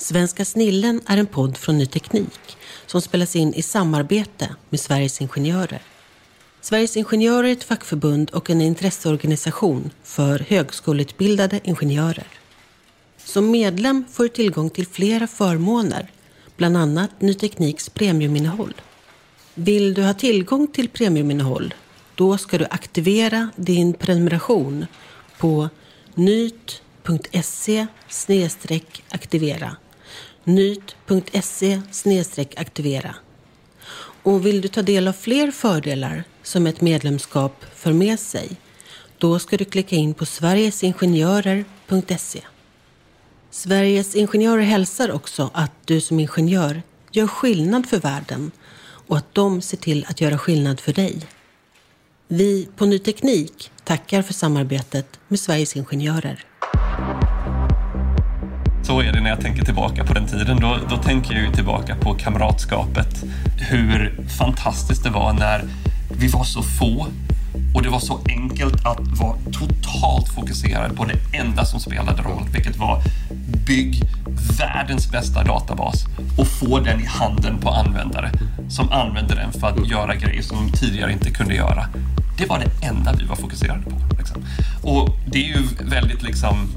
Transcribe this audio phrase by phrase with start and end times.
[0.00, 5.20] Svenska snillen är en podd från Ny Teknik som spelas in i samarbete med Sveriges
[5.20, 5.82] Ingenjörer.
[6.60, 12.26] Sveriges Ingenjörer är ett fackförbund och en intresseorganisation för högskoleutbildade ingenjörer.
[13.24, 16.10] Som medlem får du tillgång till flera förmåner,
[16.56, 18.74] bland annat Ny Tekniks premiuminnehåll.
[19.54, 21.74] Vill du ha tillgång till premiuminnehåll?
[22.14, 24.86] Då ska du aktivera din prenumeration
[25.38, 25.68] på
[26.14, 27.86] nyt.se
[29.10, 29.76] aktivera
[30.44, 31.80] nyt.se
[32.56, 33.14] aktivera.
[34.22, 38.48] Och vill du ta del av fler fördelar som ett medlemskap för med sig,
[39.18, 42.40] då ska du klicka in på sverigesingenjörer.se.
[43.50, 46.82] Sveriges Ingenjörer hälsar också att du som ingenjör
[47.12, 48.50] gör skillnad för världen
[48.82, 51.26] och att de ser till att göra skillnad för dig.
[52.28, 56.44] Vi på Ny Teknik tackar för samarbetet med Sveriges Ingenjörer.
[58.90, 60.60] Så är det när jag tänker tillbaka på den tiden.
[60.60, 63.24] Då, då tänker jag ju tillbaka på kamratskapet.
[63.58, 65.64] Hur fantastiskt det var när
[66.18, 67.06] vi var så få
[67.74, 72.48] och det var så enkelt att vara totalt fokuserad på det enda som spelade roll,
[72.52, 73.02] vilket var
[73.66, 74.02] bygg
[74.58, 76.04] världens bästa databas
[76.38, 78.30] och få den i handen på användare
[78.68, 81.86] som använde den för att göra grejer som de tidigare inte kunde göra.
[82.38, 84.16] Det var det enda vi var fokuserade på.
[84.18, 84.42] Liksom.
[84.82, 86.68] Och det är ju väldigt liksom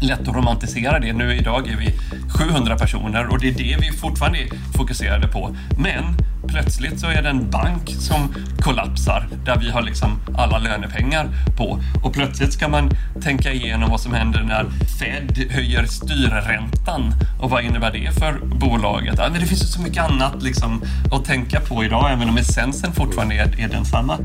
[0.00, 1.12] lätt att romantisera det.
[1.12, 1.94] Nu idag är vi
[2.38, 5.56] 700 personer och det är det vi fortfarande är fokuserade på.
[5.78, 6.04] Men
[6.48, 11.80] plötsligt så är det en bank som kollapsar där vi har liksom alla lönepengar på.
[12.04, 12.90] Och plötsligt ska man
[13.22, 14.64] tänka igenom vad som händer när
[14.98, 19.18] Fed höjer styrräntan och vad innebär det för bolaget?
[19.18, 22.92] Men det finns ju så mycket annat liksom att tänka på idag även om essensen
[22.92, 24.18] fortfarande är, är densamma.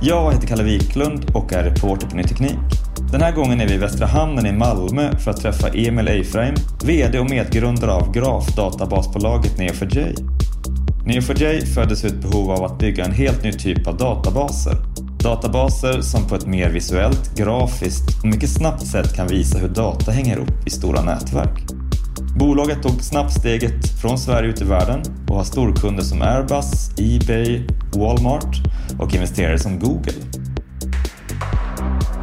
[0.00, 2.77] Jag heter Kalle Wiklund och är reporter på Ny Teknik.
[3.12, 6.54] Den här gången är vi i Västra Hamnen i Malmö för att träffa Emil Eifreim,
[6.84, 10.14] VD och medgrundare av grafdatabasbolaget Neo4j.
[11.06, 14.74] Neo4j föddes ur ett behov av att bygga en helt ny typ av databaser.
[15.22, 20.10] Databaser som på ett mer visuellt, grafiskt och mycket snabbt sätt kan visa hur data
[20.10, 21.64] hänger ihop i stora nätverk.
[22.38, 27.62] Bolaget tog snabbt steget från Sverige ut i världen och har storkunder som Airbus, Ebay,
[27.96, 28.56] Walmart
[28.98, 30.12] och investerare som Google.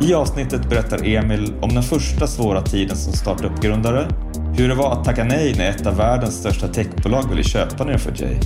[0.01, 4.07] I avsnittet berättar Emil om den första svåra tiden som startup-grundare,
[4.57, 8.37] hur det var att tacka nej när ett av världens största techbolag ville köpa Neo4j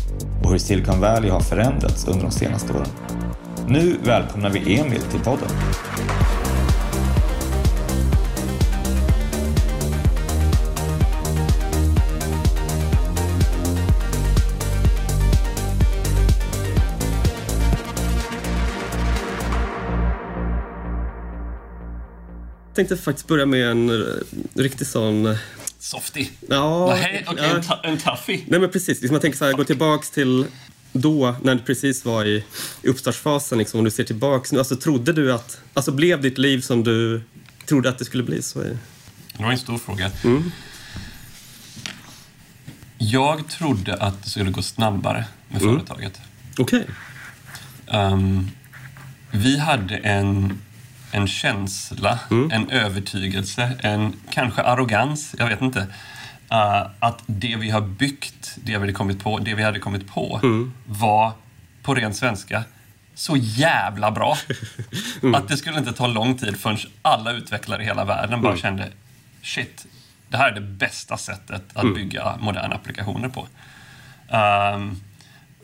[0.44, 2.88] och hur Silicon Valley har förändrats under de senaste åren.
[3.68, 5.50] Nu välkomnar vi Emil till podden.
[22.80, 24.16] Tänkte faktiskt börja med en uh,
[24.54, 25.26] riktig sån...
[25.26, 25.38] Uh,
[25.80, 26.28] Softy?
[26.50, 26.88] Ja.
[26.88, 27.80] Nej, okay, ja.
[27.84, 28.44] En, en toughie?
[28.48, 29.02] Nej, men precis.
[29.02, 30.46] Liksom jag tänker så här, gå tillbaks till
[30.94, 32.44] då, när du precis var i,
[32.82, 34.60] i uppstartsfasen, liksom, om du ser tillbaks nu.
[34.60, 35.62] Alltså, trodde du att...
[35.74, 37.22] Alltså, blev ditt liv som du
[37.66, 38.42] trodde att det skulle bli?
[38.42, 38.60] Så?
[38.60, 38.78] Det
[39.38, 40.12] var en stor fråga.
[40.24, 40.52] Mm.
[42.98, 45.76] Jag trodde att det skulle gå snabbare med mm.
[45.76, 46.20] företaget.
[46.58, 46.80] Okej.
[46.80, 48.02] Okay.
[48.02, 48.50] Um, ehm,
[49.32, 50.60] vi hade en
[51.12, 52.52] en känsla, mm.
[52.52, 55.80] en övertygelse, en kanske arrogans, jag vet inte.
[56.52, 60.08] Uh, att det vi har byggt, det vi hade kommit på, det vi hade kommit
[60.08, 60.74] på mm.
[60.86, 61.32] var,
[61.84, 62.64] på ren svenska,
[63.16, 64.38] så jävla bra.
[65.22, 65.36] mm.
[65.36, 68.62] Att det skulle inte ta lång tid förrän alla utvecklare i hela världen bara mm.
[68.62, 68.92] kände
[69.42, 69.86] shit,
[70.30, 71.94] det här är det bästa sättet att mm.
[71.94, 73.48] bygga moderna applikationer på.
[74.36, 75.02] Um,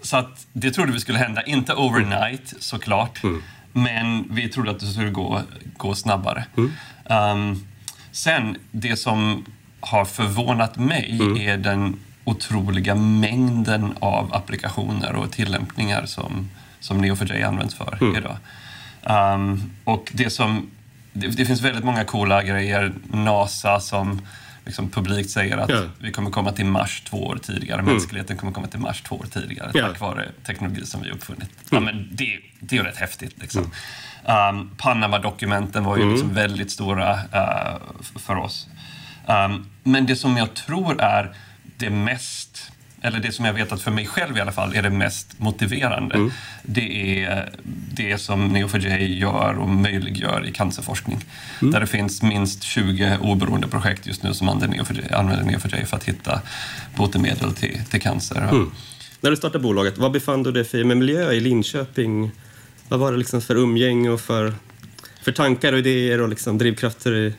[0.01, 3.23] så att det trodde vi skulle hända, inte overnight såklart.
[3.23, 3.44] Mm.
[3.78, 5.41] Men vi trodde att det skulle gå,
[5.78, 6.46] gå snabbare.
[6.58, 6.72] Mm.
[7.41, 7.66] Um,
[8.12, 9.46] sen, det som
[9.80, 11.38] har förvånat mig mm.
[11.38, 16.50] är den otroliga mängden av applikationer och tillämpningar som,
[16.80, 18.16] som Neo4j används för mm.
[18.16, 18.38] idag.
[19.35, 20.69] Um, och det som
[21.14, 22.94] det, det, finns väldigt många coola grejer.
[23.12, 24.22] NASA som
[24.66, 25.84] liksom publikt säger att ja.
[26.00, 27.79] vi kommer komma till Mars två år tidigare.
[27.79, 27.94] Mm.
[27.94, 29.88] Mänskligheten kommer komma till Mars två år tidigare ja.
[29.88, 31.50] tack vare teknologi som vi uppfunnit.
[31.72, 31.72] Mm.
[31.72, 33.41] Ja, men det, det är rätt häftigt.
[33.41, 33.72] Liksom.
[34.26, 34.59] Mm.
[34.59, 36.14] Um, Panama-dokumenten var ju mm.
[36.14, 37.79] liksom väldigt stora uh,
[38.16, 38.67] för oss.
[39.26, 41.35] Um, men det som jag tror är
[41.78, 42.72] det mest
[43.05, 45.40] eller det som jag vet att för mig själv i alla fall är det mest
[45.40, 46.16] motiverande.
[46.16, 46.31] Mm.
[46.63, 47.49] Det är
[47.93, 51.25] det som Neo4j gör och möjliggör i cancerforskning.
[51.61, 51.72] Mm.
[51.72, 56.41] Där det finns minst 20 oberoende projekt just nu som använder Neo4j, för att hitta
[56.96, 58.47] botemedel till, till cancer.
[58.52, 58.72] Mm.
[59.22, 62.31] När du startade bolaget, vad befann du dig för miljö i Linköping?
[62.87, 64.53] Vad var det liksom för umgänge och för,
[65.22, 67.34] för tankar och idéer och liksom drivkrafter i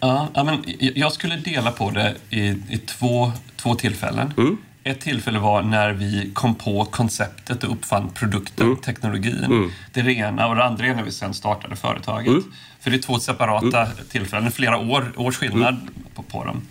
[0.00, 0.64] ja, men
[0.94, 4.32] jag skulle dela på det i, i två, två tillfällen.
[4.36, 4.58] Mm.
[4.84, 8.78] Ett tillfälle var när vi kom på konceptet och uppfann produkten, Mm.
[8.78, 9.72] teknologin.
[9.92, 10.46] Det är det ena.
[10.46, 12.28] Och det andra är när vi sen startade företaget.
[12.28, 12.44] Mm.
[12.80, 15.88] För det är två separata tillfällen, flera år, års skillnad Mm.
[16.14, 16.62] på, på dem.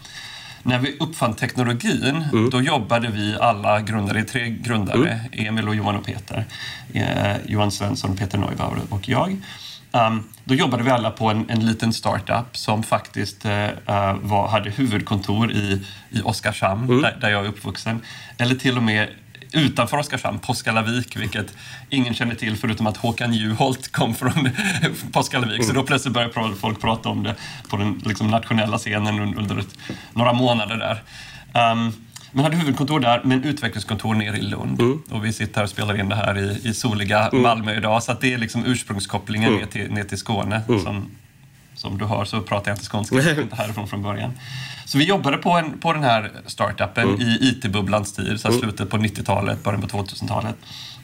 [0.63, 2.49] När vi uppfann teknologin, Mm.
[2.49, 6.45] då jobbade vi alla grundare, tre grundare, Emil och Johan och Peter.
[6.93, 9.37] Eh, Johan Svensson, Peter Neubauer och jag.
[9.91, 13.69] Um, då jobbade vi alla på en, en liten startup som faktiskt eh,
[14.21, 18.01] var, hade huvudkontor i, i Oskarshamn, där, där jag är uppvuxen.
[18.37, 19.07] Eller till och med
[19.51, 21.55] utanför Oskarshamn, Påskallavik, vilket
[21.89, 24.49] ingen känner till förutom att Håkan Juholt kom från
[25.11, 25.63] Påskallavik.
[25.65, 27.35] Så då plötsligt började folk prata om det
[27.69, 29.77] på den liksom, nationella scenen un- under ett,
[30.13, 31.03] några månader där.
[31.71, 31.93] Um,
[32.31, 34.77] man hade huvudkontor där, men utvecklingskontor nere i Lund.
[35.09, 38.03] Och vi sitter här och spelar in det här i, i soliga Malmö idag.
[38.03, 40.61] Så det är liksom ursprungskopplingen ner, till, ner till Skåne.
[40.83, 41.11] Som,
[41.75, 44.31] som du hör så pratar jag inte skånska, jag inte härifrån från början.
[44.85, 48.89] Så vi jobbade på, en, på den här startupen i IT-bubblans tid, så här slutet
[48.89, 50.55] på 90-talet, början på 2000-talet.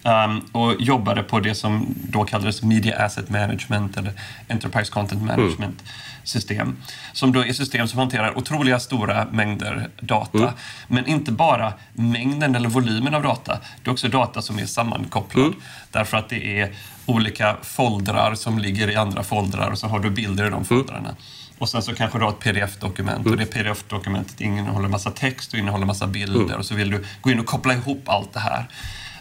[0.05, 4.11] Um, och jobbade på det som då kallades Media Asset Management eller
[4.50, 5.83] Enterprise Content Management
[6.23, 6.75] system.
[7.13, 10.53] Som då är system som hanterar otroliga stora mängder data.
[10.88, 13.59] Men inte bara mängden eller volymen av data.
[13.83, 15.53] Det är också data som är sammankopplad.
[15.91, 20.09] Därför att det är olika foldrar som ligger i andra foldrar och så har du
[20.09, 21.15] bilder i de foldrarna.
[21.57, 25.59] Och sen så kanske du har ett pdf-dokument och det pdf-dokumentet innehåller massa text och
[25.59, 28.67] innehåller massa bilder och så vill du gå in och koppla ihop allt det här.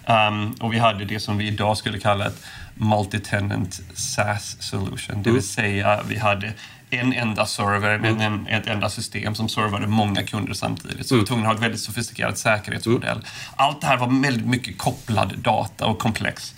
[0.07, 2.43] Um, och vi hade det som vi idag skulle kalla ett
[2.75, 5.23] multi-tenant SaaS solution.
[5.23, 6.53] Det vill säga vi hade
[6.91, 11.09] en enda server, en, en, ett enda system som servade många kunder samtidigt.
[11.09, 13.21] Så vi var tvungna att ha ett väldigt sofistikerat säkerhetsmodell.
[13.57, 16.55] Allt det här var väldigt mycket kopplad data och komplex.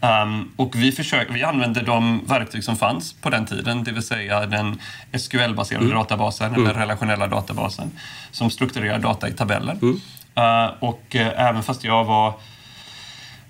[0.00, 4.02] Um, och vi, försökte, vi använde de verktyg som fanns på den tiden, det vill
[4.02, 4.80] säga den
[5.12, 7.90] SQL-baserade databasen, eller relationella databasen,
[8.30, 9.78] som strukturerar data i tabeller.
[9.82, 12.34] Uh, och uh, även fast jag var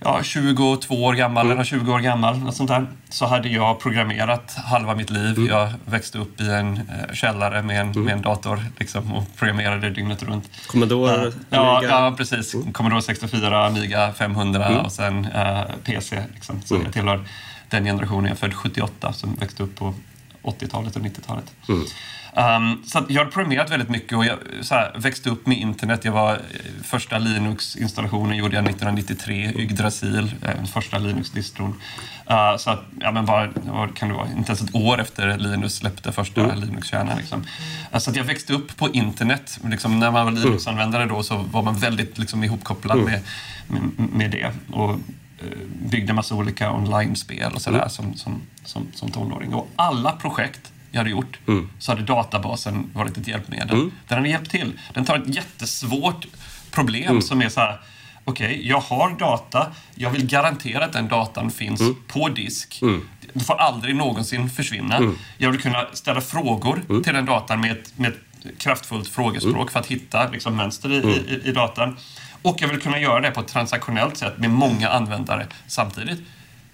[0.00, 4.54] ja, 22 år gammal eller 20 år gammal, något sånt där, så hade jag programmerat
[4.64, 5.46] halva mitt liv.
[5.50, 9.90] Jag växte upp i en eh, källare med en, med en dator liksom, och programmerade
[9.90, 10.50] dygnet runt.
[10.66, 11.90] Commodore, Ja, Amiga.
[11.90, 12.54] ja, precis.
[12.72, 16.22] Commodore 64, Amiga 500 och sen eh, PC.
[16.34, 16.62] Liksom.
[16.64, 17.24] Så jag tillhör
[17.70, 18.24] den generationen.
[18.24, 19.94] Jag är född 78 som växte upp på
[20.50, 21.54] 80-talet och 90-talet.
[22.38, 24.36] Um, så jag har programmerat väldigt mycket och jag
[24.70, 26.04] här, växte upp med internet.
[26.04, 26.38] Jag var, eh,
[26.82, 31.74] första Linux-installationen gjorde jag 1993, Yggdrasil, eh, första Linux-distron.
[32.30, 35.38] Uh, så att, ja men bara, vad kan det vara, inte ens ett år efter
[35.38, 37.18] Linus släppte första Linux-kärnan.
[37.18, 37.44] Liksom.
[37.92, 39.58] Uh, så jag växte upp på internet.
[39.64, 43.20] Liksom, när man var Linux-användare då så var man väldigt liksom, ihopkopplad med,
[43.66, 44.52] med, med det.
[44.72, 44.98] Och,
[45.90, 49.54] byggde massa olika online-spel och sådär som, som, som, som tonåring.
[49.54, 51.38] Och alla projekt jag hade gjort
[51.78, 53.90] så hade databasen varit ett hjälpmedel.
[54.08, 54.72] Den hade hjälpt till.
[54.94, 56.26] Den tar ett jättesvårt
[56.70, 57.80] problem som är så här
[58.24, 59.66] Okej, jag har data.
[59.94, 62.80] Jag vill garantera att den datan finns på disk.
[63.32, 65.12] Det får aldrig någonsin försvinna.
[65.38, 68.18] Jag vill kunna ställa frågor till den datan med ett, med ett
[68.58, 71.96] kraftfullt frågespråk för att hitta liksom, mönster i, i, i datan.
[72.48, 76.20] Och jag vill kunna göra det på ett transaktionellt sätt med många användare samtidigt.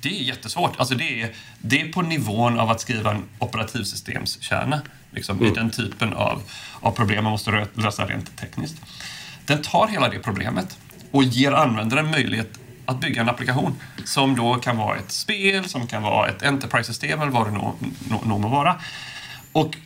[0.00, 0.72] Det är jättesvårt.
[0.76, 4.80] Alltså det, är, det är på nivån av att skriva en operativsystemskärna.
[5.10, 6.42] Liksom, I den typen av,
[6.80, 8.76] av problem man måste lösa rent tekniskt.
[9.46, 10.78] Den tar hela det problemet
[11.10, 15.86] och ger användaren möjlighet att bygga en applikation som då kan vara ett spel, som
[15.86, 17.58] kan vara ett Enterprise-system eller vad det
[18.18, 18.76] nå må vara.
[19.52, 19.76] Och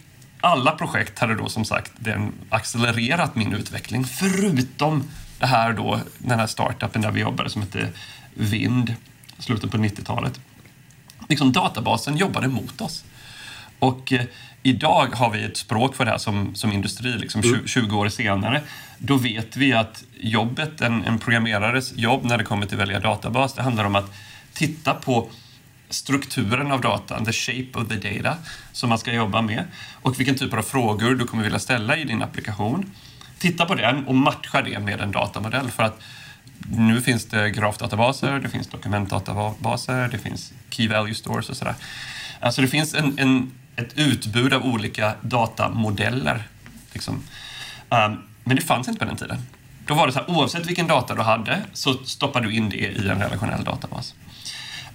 [0.40, 5.04] alla projekt hade då som sagt den accelererat min utveckling förutom
[5.38, 7.88] det här då, den här startupen där vi jobbade som hette
[8.34, 8.94] Vind,
[9.38, 10.40] slutet på 90-talet.
[11.28, 13.04] Liksom databasen jobbade mot oss.
[13.78, 14.24] Och eh,
[14.62, 18.08] idag har vi ett språk för det här som, som industri, liksom 20, 20 år
[18.08, 18.62] senare.
[18.98, 23.00] Då vet vi att jobbet, en, en programmerares jobb när det kommer till att välja
[23.00, 24.14] databas, det handlar om att
[24.52, 25.28] titta på
[25.90, 28.36] strukturen av datan, the shape of the data,
[28.72, 32.04] som man ska jobba med och vilken typ av frågor du kommer vilja ställa i
[32.04, 32.92] din applikation.
[33.38, 36.00] Titta på den och matcha det med en datamodell för att
[36.70, 41.74] nu finns det grafdatabaser, det finns dokumentdatabaser, det finns key value stores och sådär.
[42.40, 46.42] Alltså det finns en, en, ett utbud av olika datamodeller.
[46.92, 47.14] Liksom.
[47.88, 49.38] Um, men det fanns inte på den tiden.
[49.86, 52.76] Då var det så här, oavsett vilken data du hade så stoppade du in det
[52.76, 54.14] i en relationell databas.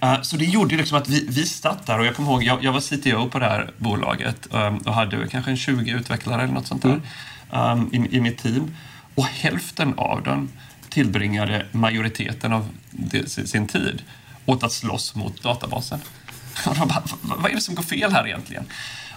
[0.04, 2.64] Uh, så det gjorde liksom att vi, vi satt där och jag kommer ihåg, jag,
[2.64, 6.54] jag var CTO på det här bolaget um, och hade kanske en 20 utvecklare eller
[6.54, 7.02] något sånt där mm
[7.50, 8.74] um, i, i mitt team.
[9.14, 10.48] Och hälften av dem
[10.88, 14.02] tillbringade majoriteten av det, sin, tid
[14.46, 16.00] åt att slåss mot databasen.
[16.66, 18.64] Och de bara, vad är det som går fel här egentligen?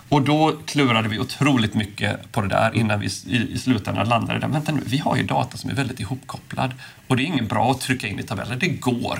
[0.09, 4.39] Och då klurade vi otroligt mycket på det där innan vi i, i slutändan landade
[4.39, 4.47] där.
[4.47, 6.73] Vänta nu, vi har ju data som är väldigt ihopkopplad
[7.07, 8.55] och det är inget bra att trycka in i tabeller.
[8.55, 9.19] Det går.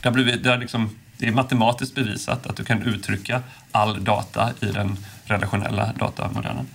[0.00, 4.66] Det, blivit, det, liksom, det är matematiskt bevisat att du kan uttrycka all data i
[4.66, 6.66] den relationella datamodellen.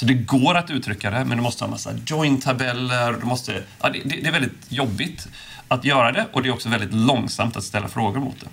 [0.00, 3.12] Så det går att uttrycka det, men du måste ha en massa join-tabeller.
[3.12, 5.28] Du måste, ja, det, det, är väldigt jobbigt
[5.68, 8.46] att göra det och det är också väldigt långsamt att ställa frågor mot det.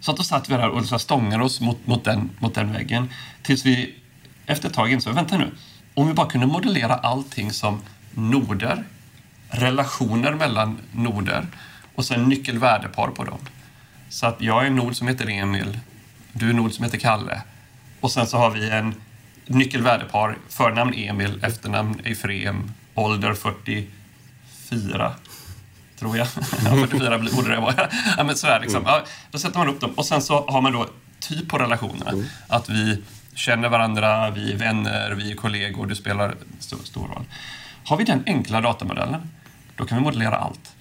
[0.00, 3.10] Så att då satt vi där och stångade oss mot, mot, den, mot den väggen
[3.42, 3.94] tills vi
[4.46, 5.50] efter ett tag insåg, vänta nu,
[5.94, 7.82] om vi bara kunde modellera allting som
[8.14, 8.84] noder,
[9.48, 11.46] relationer mellan noder
[11.94, 13.38] och sen nyckelvärdepar på dem.
[14.08, 15.78] Så att jag är en nod som heter Emil,
[16.32, 17.42] du är en nod som heter Kalle
[18.00, 18.94] och sen så har vi en
[19.48, 25.14] nyckelvärdepar, förnamn Emil, efternamn Eifrem, ålder 44
[25.98, 26.28] tror jag.
[26.28, 27.88] 44 borde det vara.
[28.16, 28.82] ja, men sådär, liksom.
[28.86, 30.88] ja, då sätter man upp dem och sen så har man då
[31.20, 32.10] typ på relationerna.
[32.10, 32.24] Mm.
[32.48, 33.02] Att vi
[33.34, 37.24] känner varandra, vi är vänner, vi är kollegor, det spelar stor, stor roll.
[37.84, 39.30] Har vi den enkla datamodellen,
[39.76, 40.72] då kan vi modellera allt.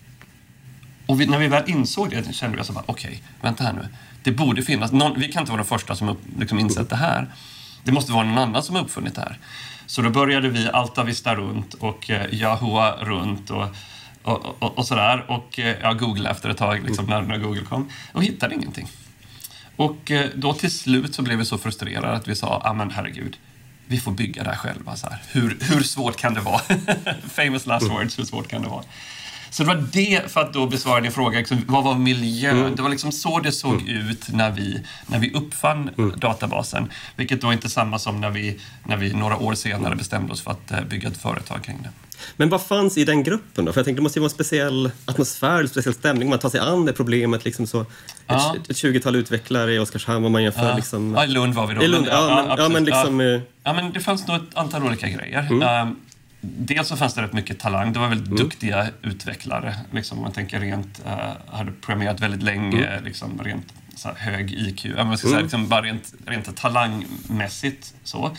[1.06, 3.74] Och vi, när vi väl insåg det kände vi så bara, okej, okay, vänta här
[3.74, 3.88] nu.
[4.24, 6.96] Det borde finnas, någon, vi kan inte vara de första som upp, liksom insett det
[6.96, 7.28] här.
[7.88, 9.38] Det måste vara någon annan som har uppfunnit det här.
[9.86, 13.68] Så då började vi altavista runt och eh, Yahoo runt och
[14.24, 15.26] och, och, och sådär.
[15.28, 18.88] Och eh, jag googlade efter ett tag, liksom, när, när Google kom, och hittade ingenting.
[19.76, 22.92] Och eh, då till slut så blev vi så frustrerade att vi sa, ah, men
[22.92, 23.38] herregud,
[23.86, 24.96] vi får bygga det här själva.
[24.96, 25.24] Så här.
[25.32, 26.62] Hur, hur svårt kan det vara?
[27.30, 28.84] Famous last words, hur svårt kan det vara?
[29.50, 32.58] Så det var det, för att då besvara din fråga, liksom, vad var miljön?
[32.58, 32.76] Mm.
[32.76, 34.10] Det var liksom så det såg mm.
[34.10, 36.20] ut när vi, när vi uppfann mm.
[36.20, 36.92] databasen.
[37.16, 40.42] Vilket då inte är samma som när vi, när vi några år senare bestämde oss
[40.42, 41.90] för att eh, bygga ett företag kring det.
[42.38, 43.74] Men vad fanns i den gruppen då?
[43.74, 46.30] För jag tänkte det måste ju vara en speciell atmosfär, en speciell stämning.
[46.30, 47.46] Man tar sig an det problemet.
[47.46, 47.86] Liksom så.
[48.28, 48.56] Ja.
[48.70, 50.70] Ett, 20-tal utvecklare i Oskarshamn om man jämför.
[50.70, 50.76] Ja.
[50.76, 51.84] Liksom, ja, i Lund var vi då.
[51.84, 53.20] I Lund, ja, men, ja, men liksom...
[53.20, 53.42] Ja.
[53.64, 53.74] ja.
[53.74, 55.48] men det fanns nog ett antal olika grejer.
[55.52, 55.88] Mm.
[55.88, 55.96] Um,
[56.42, 57.94] dels så fanns det rätt mycket talang.
[57.94, 58.38] Det var väldigt mm.
[58.38, 59.76] duktiga utvecklare.
[59.92, 63.04] Liksom, man tänker rent, uh, hade programmerat väldigt länge, mm.
[63.04, 64.86] liksom, rent så hög IQ.
[64.96, 65.44] Man ska säga, mm.
[65.44, 67.94] liksom, bara rent, rent talangmässigt.
[68.04, 68.36] Så.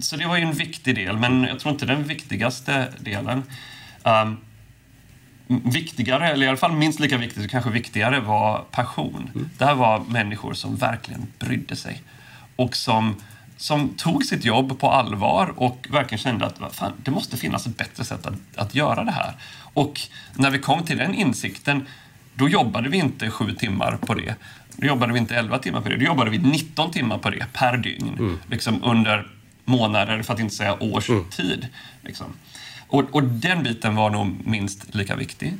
[0.00, 3.42] Så det var ju en viktig del, men jag tror inte den viktigaste delen.
[4.02, 4.36] Um,
[5.46, 9.30] viktigare, eller i alla fall minst lika viktigt, kanske viktigare, var passion.
[9.34, 9.50] Mm.
[9.58, 12.02] Det här var människor som verkligen brydde sig.
[12.56, 13.16] Och som,
[13.64, 17.76] som tog sitt jobb på allvar och verkligen kände att fan, det måste finnas ett
[17.76, 19.32] bättre sätt att, att göra det här.
[19.74, 20.00] Och
[20.34, 21.86] när vi kom till den insikten,
[22.34, 24.34] då jobbade vi inte sju timmar på det.
[24.76, 25.96] Då jobbade vi inte elva timmar på det.
[25.96, 28.16] Då jobbade vi 19 timmar på det per dygn.
[28.18, 28.38] Mm.
[28.50, 29.26] Liksom under
[29.64, 31.24] månader, för att inte säga års mm.
[31.30, 31.68] tid.
[32.02, 32.26] Liksom.
[32.86, 35.54] Och, och, den biten var nog minst lika viktig.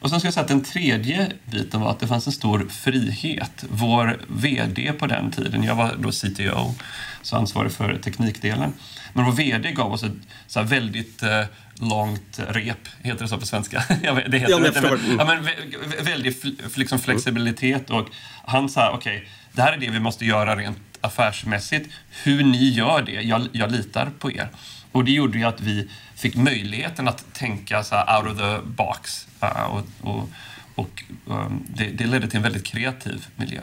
[0.00, 2.68] Och sen ska jag säga att den tredje biten var att det fanns en stor
[2.70, 3.64] frihet.
[3.68, 6.74] Vår VD på den tiden, jag var då CTO,
[7.22, 8.72] så ansvarig för teknikdelen.
[9.12, 10.12] Men vår VD gav oss ett
[10.46, 11.42] så väldigt eh,
[11.74, 13.84] långt rep, heter det så på svenska?
[14.28, 16.44] det heter ja, men, det, men, ja, men väldigt
[16.76, 18.08] liksom flexibilitet och
[18.44, 21.90] han sa okej, okay, det här är det vi måste göra rent affärsmässigt.
[22.22, 24.48] Hur ni gör det, jag, jag litar på er.
[24.96, 29.26] Och det gjorde ju att vi fick möjligheten att tänka så out of the box.
[29.42, 30.28] Uh, och, och,
[30.74, 33.60] och um, det, det, ledde till en väldigt kreativ miljö.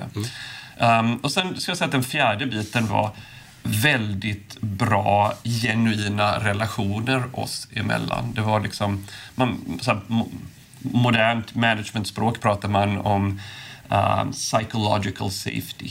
[0.77, 1.05] Mm.
[1.05, 3.11] Um, och sen ska jag säga att den fjärde biten var
[3.63, 8.33] väldigt bra, genuina relationer oss emellan.
[8.33, 9.07] Det var liksom...
[9.35, 10.01] Man, så här,
[10.79, 13.39] modernt managementspråk pratar man om
[13.91, 15.89] uh, psychological safety.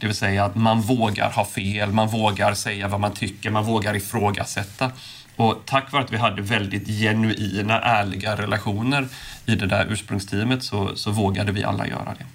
[0.00, 3.64] Det vill säga att man vågar ha fel, man vågar säga vad man tycker, man
[3.64, 4.90] vågar ifrågasätta.
[5.36, 9.08] Och tack vare att vi hade väldigt genuina, ärliga relationer
[9.46, 12.26] i det där ursprungsteamet så, så vågade vi alla göra det.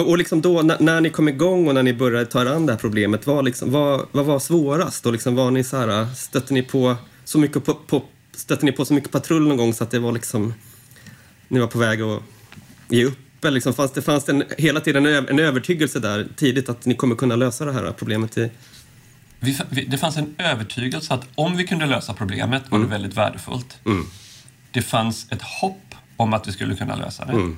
[0.00, 2.66] Och liksom då, när, när, ni kom igång och när ni började ta er an
[2.66, 5.06] det här problemet, vad, liksom, vad, vad var svårast?
[5.06, 8.02] Och liksom, var ni så här, stötte ni på så mycket på, på,
[8.34, 10.54] stötte ni på så mycket patrull någon gång så att det var liksom,
[11.48, 12.22] ni var på väg att
[12.88, 13.25] ge upp?
[13.46, 16.94] Eller liksom, fanns det, fanns det en, hela tiden en, övertygelse där tidigt att ni
[16.94, 18.38] kommer kunna lösa det här problemet?
[18.38, 18.50] I...
[19.40, 22.90] Vi, vi, det fanns en övertygelse att om vi kunde lösa problemet var mm.
[22.90, 23.78] det väldigt värdefullt.
[23.86, 24.06] Mm.
[24.70, 27.32] Det fanns ett hopp om att vi skulle kunna lösa det.
[27.32, 27.56] Mm.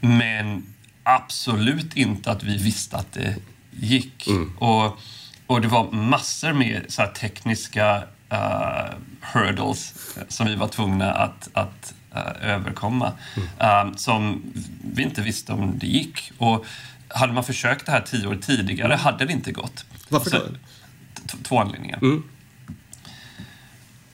[0.00, 0.66] Men
[1.02, 3.36] absolut inte att vi visste att det
[3.70, 4.26] gick.
[4.26, 4.56] Mm.
[4.58, 4.98] Och,
[5.46, 9.94] och det var massor med så tekniska uh, hurdles
[10.28, 11.94] som vi var tvungna att, att
[12.42, 13.12] överkomma.
[13.58, 13.96] Mm.
[13.96, 14.42] Som
[14.94, 16.32] vi inte visste om det gick.
[16.38, 16.66] Och
[17.08, 19.84] hade man försökt det här tio år tidigare hade det inte gått.
[20.08, 20.38] Varför då?
[21.42, 21.98] Två anledningar.
[22.02, 22.22] Mm.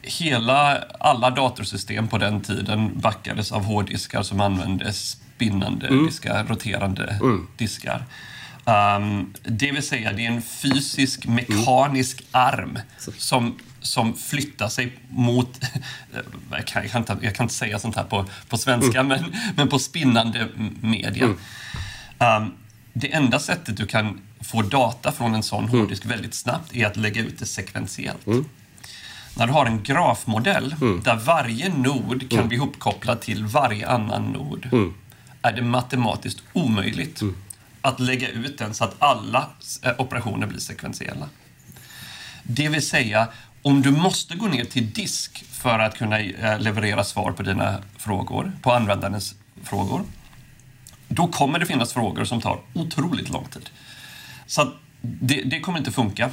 [0.02, 6.06] Hela, alla datorsystem på den tiden backades av hårddiskar som användes spinnande mm.
[6.06, 7.46] diskar, roterande mm.
[7.56, 8.04] diskar.
[8.66, 12.78] Um, det vill säga, det är en fysisk, mekanisk arm
[13.18, 15.60] som, som flyttar sig mot...
[16.50, 19.34] jag, kan, jag, kan inte, jag kan inte säga sånt här på, på svenska, men,
[19.56, 20.48] men på spinnande
[20.80, 21.26] media.
[21.26, 22.52] Um,
[22.92, 26.96] det enda sättet du kan få data från en sån hårddisk väldigt snabbt är att
[26.96, 28.26] lägga ut det sekventiellt.
[29.36, 34.92] När du har en grafmodell där varje nod kan bli ihopkopplad till varje annan nod
[35.42, 37.22] är det matematiskt omöjligt
[37.86, 39.48] att lägga ut den så att alla
[39.82, 41.28] eh, operationer blir sekventiella.
[42.42, 43.28] Det vill säga,
[43.62, 47.82] om du måste gå ner till disk för att kunna eh, leverera svar på dina
[47.96, 50.04] frågor, på användarens frågor,
[51.08, 53.70] då kommer det finnas frågor som tar otroligt lång tid.
[54.46, 56.30] Så att det, det kommer inte funka.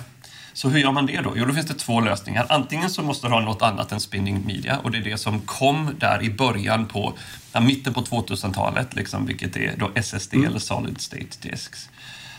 [0.53, 1.33] Så hur gör man det då?
[1.36, 2.45] Jo, då finns det två lösningar.
[2.50, 5.41] Antingen så måste du ha något annat än spinning media och det är det som
[5.41, 7.17] kom där i början på,
[7.51, 11.89] ja, mitten på 2000-talet, liksom, vilket är då SSD eller Solid State Disks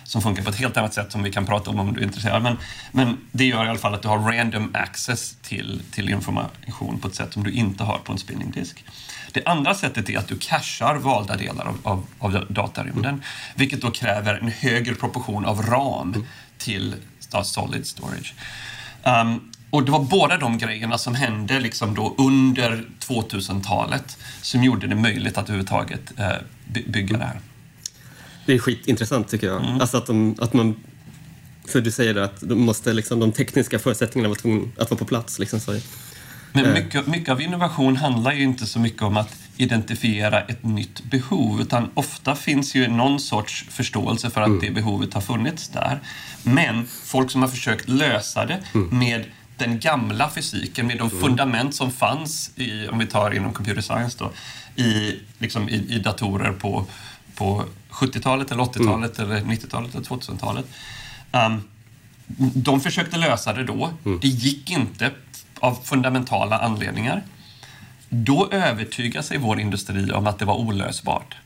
[0.05, 2.05] som funkar på ett helt annat sätt som vi kan prata om om du är
[2.05, 2.43] intresserad.
[2.43, 2.57] Men,
[2.93, 7.09] men det gör i alla fall att du har random access till, till information på
[7.09, 8.85] ett sätt som du inte har på en spinning disk.
[9.33, 13.23] Det andra sättet är att du cashar valda delar av, av, av datarymden,
[13.55, 16.27] vilket då kräver en högre proportion av RAM
[16.59, 16.95] till
[17.43, 18.35] solid storage.
[19.05, 24.87] Um, och det var båda de grejerna som hände liksom då under 2000-talet som gjorde
[24.87, 27.41] det möjligt att överhuvudtaget uh, bygga det här.
[28.47, 29.65] Det är skitintressant tycker jag.
[29.65, 29.81] Mm.
[29.81, 30.77] Alltså att, de, att man...
[31.67, 35.05] För du säger att de, måste, liksom, de tekniska förutsättningarna var tvungna att vara på
[35.05, 35.39] plats.
[35.39, 35.79] Liksom, så.
[36.53, 41.05] Men mycket, mycket av innovation handlar ju inte så mycket om att identifiera ett nytt
[41.05, 44.61] behov utan ofta finns ju någon sorts förståelse för att mm.
[44.61, 46.01] det behovet har funnits där.
[46.43, 48.99] Men folk som har försökt lösa det mm.
[48.99, 49.25] med
[49.57, 51.21] den gamla fysiken, med de mm.
[51.23, 54.33] fundament som fanns i, om vi tar inom computer science då,
[54.83, 56.87] i, liksom i, i datorer på,
[57.35, 59.31] på 70-talet eller 80-talet mm.
[59.31, 60.67] eller 90-talet eller 2000-talet.
[61.33, 61.63] Um,
[62.55, 63.91] de försökte lösa det då.
[64.05, 64.19] Mm.
[64.21, 65.11] Det gick inte
[65.61, 67.23] av fundamentala anledningar.
[68.23, 71.37] Då övertygar sig vår industri om att det var olösbart.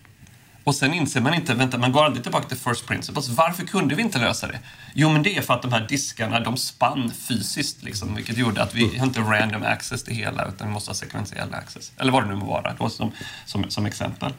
[0.64, 3.28] Och sen inser man inte, vänta, man går aldrig tillbaka till first principles.
[3.28, 4.58] Varför kunde vi inte lösa det?
[4.94, 8.62] Jo, men det är för att de här diskarna, de spann fysiskt, liksom, vilket gjorde
[8.62, 11.92] att vi inte random access till hela, utan vi måste ha sekventiell access.
[11.96, 13.12] Eller vad det nu må vara, då, som,
[13.44, 14.32] som, som exempel.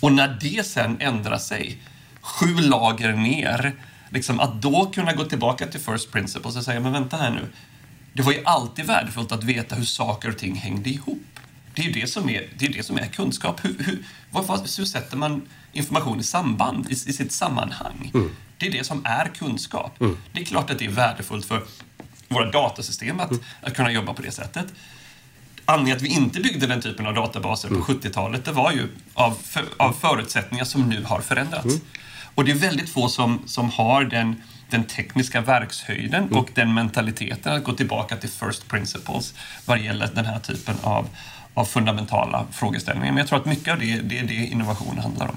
[0.00, 1.78] Och när det sen ändrar sig,
[2.20, 3.72] sju lager ner,
[4.10, 7.48] liksom, att då kunna gå tillbaka till first principles och säga, men vänta här nu,
[8.12, 11.31] det var ju alltid värdefullt att veta hur saker och ting hängde ihop.
[11.74, 13.64] Det är ju det som är, det är, det som är kunskap.
[13.64, 18.10] Hur, hur, vad, hur sätter man information i samband, i, i sitt sammanhang?
[18.14, 18.36] Mm.
[18.58, 20.00] Det är det som är kunskap.
[20.00, 20.16] Mm.
[20.32, 21.62] Det är klart att det är värdefullt för
[22.28, 23.42] våra datasystem att, mm.
[23.62, 24.66] att kunna jobba på det sättet.
[25.64, 28.42] Anledningen att vi inte byggde den typen av databaser på 70-talet, mm.
[28.44, 31.64] det var ju av, för, av förutsättningar som nu har förändrats.
[31.64, 31.80] Mm.
[32.34, 36.38] Och det är väldigt få som, som har den den tekniska verkshöjden mm.
[36.38, 39.34] och den mentaliteten att gå tillbaka till first principles
[39.66, 41.08] vad gäller den här typen av,
[41.54, 43.12] av fundamentala frågeställningar.
[43.12, 45.36] Men jag tror att mycket av det, det är det innovation handlar om.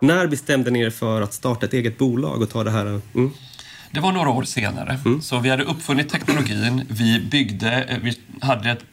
[0.00, 2.86] När bestämde ni er för att starta ett eget bolag och ta det här?
[2.86, 3.30] Mm.
[3.90, 4.98] Det var några år senare.
[5.04, 5.20] Mm.
[5.22, 6.86] Så vi hade uppfunnit teknologin.
[6.88, 8.84] Vi byggde, eh, vi hade ett,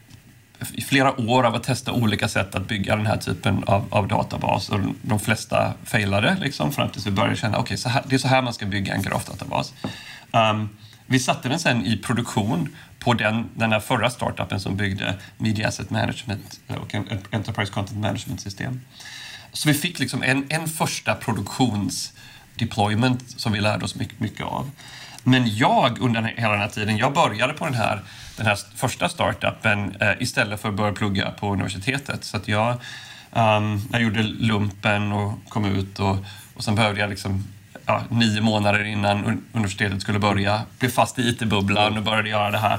[0.72, 4.08] i flera år av att testa olika sätt att bygga den här typen av, av
[4.08, 4.68] databas.
[4.68, 8.28] Och de flesta failade liksom, fram tills vi började känna att okay, det är så
[8.28, 9.74] här man ska bygga en grafdatabas.
[10.30, 10.68] Um,
[11.06, 15.68] vi satte den sen i produktion på den, den här förra startupen som byggde Media
[15.68, 16.94] Asset Management eh, och
[17.30, 18.80] Enterprise Content Management-system.
[19.52, 24.70] Så vi fick liksom en, en första produktionsdeployment som vi lärde oss mycket, mycket av.
[25.22, 28.02] Men jag under hela den här tiden, jag började på den här,
[28.36, 32.24] den här första startupen eh, istället för att börja plugga på universitetet.
[32.24, 32.74] Så att jag,
[33.32, 36.16] um, jag gjorde lumpen och kom ut och,
[36.54, 37.44] och sen behövde jag liksom
[37.86, 42.58] ja, nio månader innan universitetet skulle börja, blev fast i IT-bubblan och började göra det
[42.58, 42.78] här.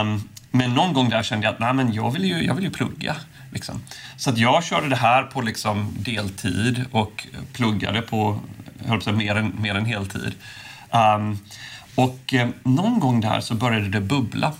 [0.00, 2.64] Um, men någon gång där kände jag att nej, men jag, vill ju, jag vill
[2.64, 3.16] ju plugga.
[3.52, 3.82] Liksom.
[4.16, 8.40] Så att jag körde det här på liksom deltid och pluggade på
[8.86, 10.34] höll på mer, än, mer än heltid.
[10.90, 11.38] Um,
[11.94, 14.52] och eh, någon gång där så började det bubbla.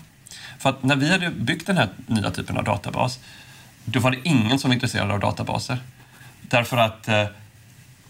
[0.61, 3.19] För att när vi hade byggt den här nya typen av databas,
[3.85, 5.77] då var det ingen som var intresserad av databaser.
[6.41, 7.25] Därför att eh,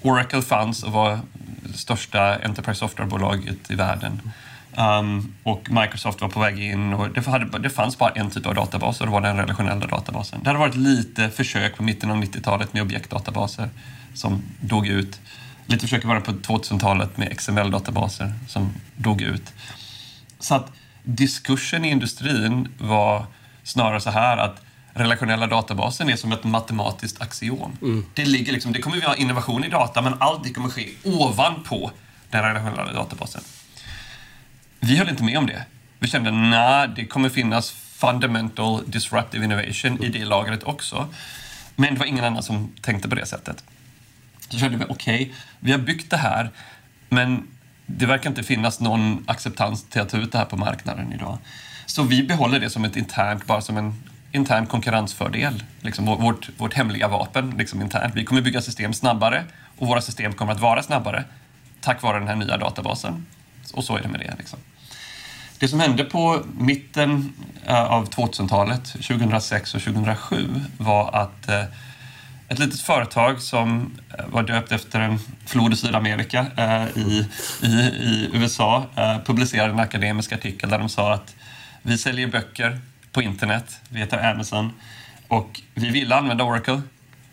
[0.02, 4.22] Oracle fanns och var det största Enterprise Software-bolaget i världen.
[4.78, 8.46] Um, och Microsoft var på väg in och det, hade, det fanns bara en typ
[8.46, 10.40] av databas och det var den relationella databasen.
[10.44, 13.70] Det hade varit lite försök på mitten av 90-talet med objektdatabaser
[14.14, 15.20] som dog ut
[15.66, 19.54] lite försök i början på 2000-talet med XML-databaser som dog ut.
[20.40, 20.72] Så att
[21.04, 23.26] diskursen i industrin var
[23.64, 24.62] snarare så här att
[24.94, 27.78] relationella databasen är som ett matematiskt axiom.
[27.82, 28.06] Mm.
[28.14, 30.90] Det, ligger liksom, det kommer vi ha innovation i data, men allt det kommer ske
[31.04, 31.92] ovanpå
[32.30, 33.42] den relationella databasen.
[34.80, 35.66] Vi höll inte med om det.
[36.00, 41.08] Vi kände nej, det kommer finnas fundamental disruptive innovation i det lagret också.
[41.76, 43.64] Men det var ingen annan som tänkte på det sättet.
[44.50, 46.50] Så kände vi, okej, okay, vi har byggt det här,
[47.10, 47.48] men
[47.98, 51.38] det verkar inte finnas någon acceptans till att ta ut det här på marknaden idag.
[51.86, 55.64] Så vi behåller det som ett internt, bara som en intern konkurrensfördel.
[55.82, 58.16] Liksom vårt, vårt hemliga vapen liksom internt.
[58.16, 59.44] Vi kommer bygga system snabbare
[59.78, 61.24] och våra system kommer att vara snabbare
[61.82, 63.26] tack vare den här nya databasen.
[63.74, 64.34] Och så är det med det.
[64.38, 64.60] Liksom.
[65.60, 67.34] Det som hände på mitten
[67.66, 71.64] eh, av 2000-talet, 2006 och 2007, var att eh,
[72.52, 77.28] ett litet företag som eh, var döpt efter en flod i Sydamerika eh, i,
[77.62, 81.36] i, i USA eh, publicerade en akademisk artikel där de sa att
[81.82, 82.80] vi säljer böcker
[83.12, 84.74] på internet, vi heter Amazon
[85.28, 86.82] och vi ville använda Oracle.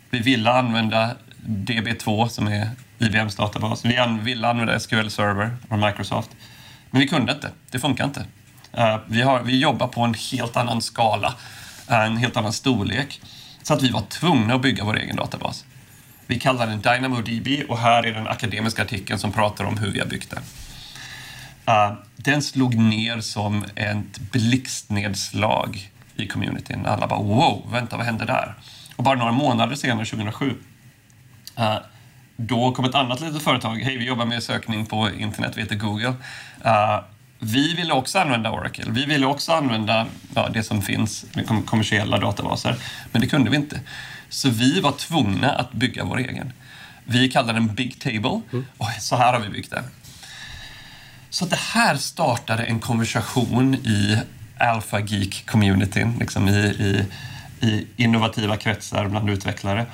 [0.09, 3.85] Vi ville använda DB2 som är IBMs databas.
[3.85, 6.29] Vi ville använda SQL Server från Microsoft.
[6.91, 7.51] Men vi kunde inte.
[7.71, 8.25] Det funkar inte.
[8.77, 11.33] Uh, vi, har, vi jobbar på en helt annan skala,
[11.87, 13.21] en helt annan storlek.
[13.69, 15.65] Så att vi var tvungna att bygga vår egen databas.
[16.27, 19.99] Vi kallar den DynamoDB och här är den akademiska artikeln som pratar om hur vi
[19.99, 20.43] har byggt den.
[21.75, 26.85] Uh, den slog ner som ett blixtnedslag i communityn.
[26.85, 28.53] Alla bara wow, vänta vad hände där?
[28.95, 30.55] Och bara några månader senare, 2007, uh,
[31.65, 31.77] eh,
[32.35, 33.75] då kom ett annat litet företag.
[33.75, 36.13] Hej, vi jobbar med sökning på internet, vi heter Google.
[36.65, 36.99] Uh,
[37.39, 38.85] vi ville också använda Oracle.
[38.91, 42.75] Vi ville också använda ja, det som finns, med kommersiella databaser.
[43.11, 43.79] Men det kunde vi inte.
[44.29, 46.53] Så vi var tvungna att bygga vår egen.
[47.05, 48.65] Vi kallade den Big Table mm.
[48.77, 49.83] och så här har vi byggt den.
[51.29, 54.17] Så det här startade en konversation i
[54.59, 57.05] Alpha Geek-communityn, liksom i, i,
[57.67, 59.85] i, innovativa kretsar bland utvecklare.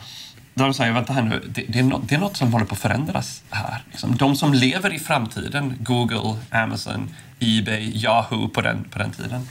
[0.57, 2.75] De säger, vänta här nu, det, det, är något, det är något som håller på
[2.75, 3.83] att förändras här.
[3.91, 9.47] Liksom, de som lever i framtiden, Google, Amazon, Ebay, Yahoo på den, på den tiden,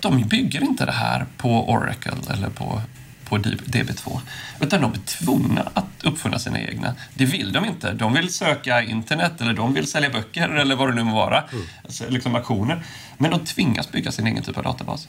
[0.00, 2.82] de bygger inte det här på Oracle eller på
[3.28, 4.20] på DB2.
[4.60, 6.94] Utan de är tvungna att uppfinna sina egna.
[7.14, 7.92] Det vill de inte.
[7.92, 11.44] De vill söka internet eller de vill sälja böcker eller vad det nu må vara.
[11.52, 11.64] Mm.
[11.84, 12.82] Alltså, liksom aktioner.
[13.18, 15.08] Men de tvingas bygga sin egen typ av databas.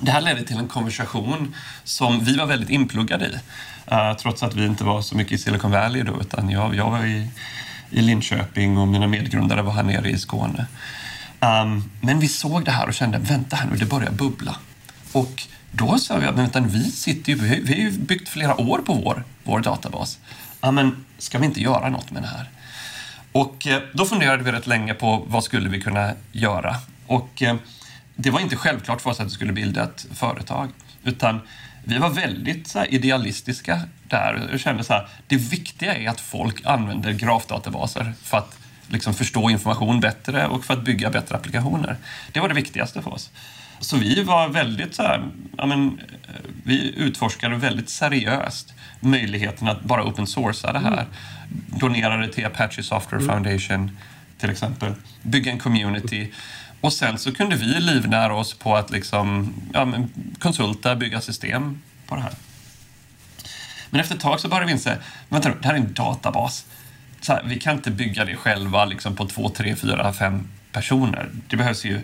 [0.00, 3.34] Det här ledde till en konversation som vi var väldigt inpluggade i.
[3.92, 6.90] Uh, trots att vi inte var så mycket i Silicon Valley då, utan jag, jag
[6.90, 7.28] var i,
[7.90, 10.66] i Linköping och mina medgrundare var här nere i Skåne.
[11.40, 14.56] Um, men vi såg det här och kände, vänta här nu, det börjar bubbla.
[15.12, 18.78] Och då sa vi att vänta, vi, sitter ju, vi har ju byggt flera år
[18.78, 20.18] på vår, vår databas.
[20.60, 22.50] Ja, men ska vi inte göra något med det här?
[23.32, 26.76] Och eh, då funderade vi rätt länge på vad skulle vi kunna göra?
[27.06, 27.56] Och eh,
[28.20, 30.68] det var inte självklart för oss att vi skulle bilda ett företag,
[31.04, 31.40] utan
[31.84, 36.20] vi var väldigt så här, idealistiska där och kände så här, det viktiga är att
[36.20, 41.96] folk använder grafdatabaser för att liksom förstå information bättre och för att bygga bättre applikationer.
[42.32, 43.30] Det var det viktigaste för oss.
[43.80, 45.24] Så vi var väldigt så här,
[45.56, 46.00] ja, men,
[46.64, 50.92] vi utforskade väldigt seriöst möjligheten att bara open sourca det här.
[50.92, 51.06] Mm.
[51.66, 53.34] Donerade till Apache Software mm.
[53.34, 53.98] Foundation
[54.38, 54.92] till exempel.
[55.22, 56.32] Bygga en community.
[56.80, 59.92] Och sen så kunde vi livnära oss på att liksom, ja,
[60.38, 62.32] konsulta, bygga system på det här.
[63.90, 66.66] Men efter ett tag så började vi inse, vänta det här är en databas.
[67.20, 71.30] Så här, vi kan inte bygga det själva liksom på två, tre, fyra, fem personer.
[71.48, 72.00] Det behövs ju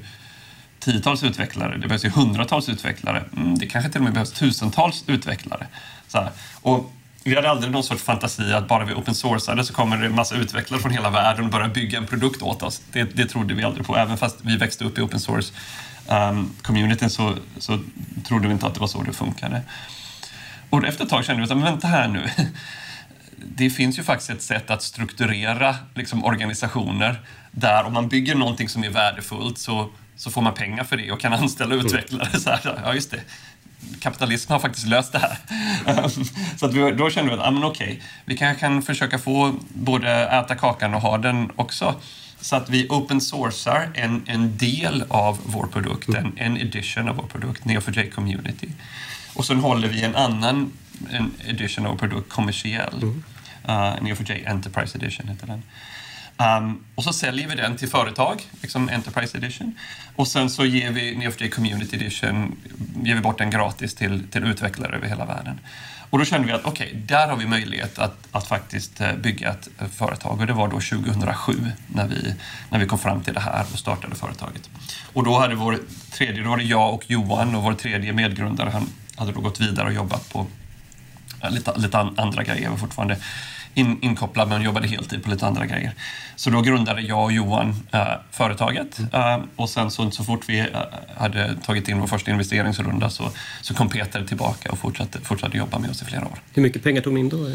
[0.78, 3.24] tiotals utvecklare, det behövs ju hundratals utvecklare.
[3.36, 5.66] Mm, det kanske till och med behövs tusentals utvecklare.
[6.08, 6.30] Så här.
[6.60, 6.92] Och
[7.24, 10.14] vi hade aldrig någon sorts fantasi att bara vi open sourcade så kommer det en
[10.14, 12.82] massa utvecklare från hela världen och börjar bygga en produkt åt oss.
[12.92, 13.96] Det, det trodde vi aldrig på.
[13.96, 15.52] Även fast vi växte upp i open source
[16.08, 16.52] um,
[17.08, 17.78] så, så
[18.28, 19.62] trodde vi inte att det var så det funkade.
[20.70, 22.28] Och efter ett tag kände vi att, men vänta här nu.
[23.56, 28.68] Det finns ju faktiskt ett sätt att strukturera liksom, organisationer där om man bygger någonting
[28.68, 31.86] som är värdefullt så så får man pengar för det och kan anställa mm.
[31.86, 32.30] utvecklare.
[32.40, 33.20] Så här, ja, just det.
[34.00, 35.38] Kapitalismen har faktiskt löst det här.
[36.56, 39.54] så att vi, då kände vi att ah, men okej, vi kanske kan försöka få
[39.74, 41.94] både äta kakan och ha den också.
[42.40, 47.16] Så att vi open sourcar en, en del av vår produkt, en, en edition av
[47.16, 48.68] vår produkt, Neo4j Community.
[49.34, 50.72] Och sen håller vi en annan
[51.10, 53.02] en edition av vår produkt kommersiell.
[53.02, 53.24] Mm.
[53.68, 55.62] Uh, Neo4j Enterprise Edition heter den.
[56.36, 59.74] Um, och så säljer vi den till företag, liksom Enterprise Edition.
[60.16, 62.56] Och sen så ger vi NeoFJ Community Edition
[63.02, 65.60] ger vi bort den gratis till, till utvecklare över hela världen.
[66.10, 69.12] Och då kände vi att okej, okay, där har vi möjlighet att, att faktiskt eh,
[69.12, 70.40] bygga ett eh, företag.
[70.40, 71.52] Och det var då 2007
[71.86, 72.34] när vi,
[72.70, 74.70] när vi kom fram till det här och startade företaget.
[75.12, 75.78] Och då hade vår
[76.12, 79.60] tredje, då var det jag och Johan och vår tredje medgrundare, han hade då gått
[79.60, 80.46] vidare och jobbat på
[81.42, 82.70] eh, lite, lite andra grejer.
[82.70, 83.16] var fortfarande
[83.74, 85.92] in, inkopplad men jobbade heltid på lite andra grejer.
[86.36, 90.58] Så då grundade jag och Johan äh, företaget äh, och sen så, så fort vi
[90.58, 90.66] äh,
[91.16, 93.30] hade tagit in vår första investeringsrunda så,
[93.62, 96.38] så kom Peter tillbaka och fortsatte, fortsatte jobba med oss i flera år.
[96.54, 97.46] Hur mycket pengar tog ni in då?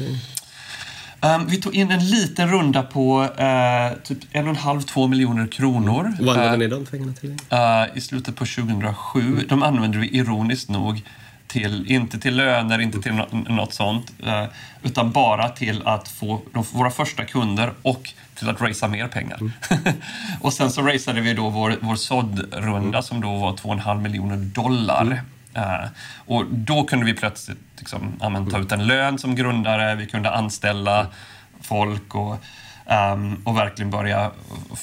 [1.22, 5.08] Um, vi tog in en liten runda på uh, typ en och en halv, två
[5.08, 6.14] miljoner kronor.
[6.20, 7.30] Vad använde uh, ni de pengarna till?
[7.30, 9.20] Uh, I slutet på 2007.
[9.20, 9.48] Mm.
[9.48, 11.04] De använde vi ironiskt nog
[11.50, 14.46] till, inte till löner, inte till något sånt, eh,
[14.84, 16.42] utan bara till att få
[16.74, 19.38] våra första kunder och till att racea mer pengar.
[19.38, 19.52] Mm.
[20.42, 23.04] och sen så raceade vi då vår, vår såddrunda mm.
[23.04, 25.02] som då var 2,5 miljoner dollar.
[25.02, 25.18] Mm.
[25.58, 25.88] Uh,
[26.26, 30.32] och då kunde vi plötsligt liksom, amen, ta ut en lön som grundare, vi kunde
[30.32, 31.08] anställa
[31.62, 32.44] folk och
[32.90, 34.32] Um, och verkligen börja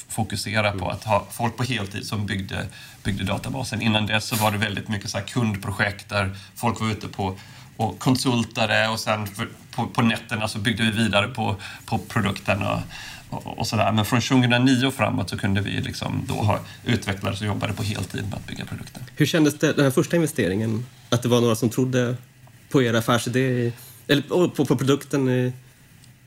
[0.09, 2.67] fokusera på att ha folk på heltid som byggde,
[3.03, 3.81] byggde databasen.
[3.81, 7.37] Innan dess så var det väldigt mycket så kundprojekt där folk var ute på
[7.77, 12.61] och konsultade och sen för, på, på nätterna så byggde vi vidare på, på produkten
[12.61, 12.79] och,
[13.29, 13.91] och, och sådär.
[13.91, 17.83] Men från 2009 och framåt så kunde vi liksom då ha utvecklare som jobbade på
[17.83, 19.03] heltid med att bygga produkten.
[19.15, 20.85] Hur kändes det, den här första investeringen?
[21.09, 22.15] Att det var några som trodde
[22.69, 23.71] på er affärsidé,
[24.07, 25.53] eller på, på produkten?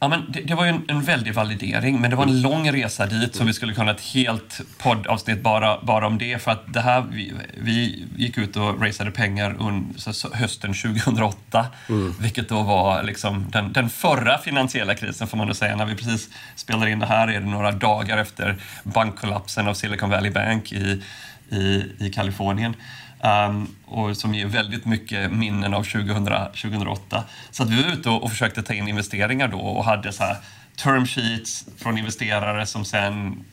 [0.03, 2.73] Ja, men det, det var ju en, en väldig validering, men det var en lång
[2.73, 6.43] resa dit som vi skulle kunna ett helt poddavsnitt bara, bara om det.
[6.43, 12.15] För att det här, vi, vi gick ut och raceade pengar under, hösten 2008, mm.
[12.21, 15.77] vilket då var liksom den, den förra finansiella krisen får man då säga.
[15.77, 20.11] När vi precis spelar in det här är det några dagar efter bankkollapsen av Silicon
[20.11, 21.03] Valley Bank i,
[21.51, 22.75] i, i Kalifornien.
[23.23, 27.25] Um, och som ger väldigt mycket minnen av 2000, 2008.
[27.51, 30.25] Så att vi var ute och, och försökte ta in investeringar då och hade så
[30.25, 30.37] här
[30.77, 33.45] term sheets från investerare som sen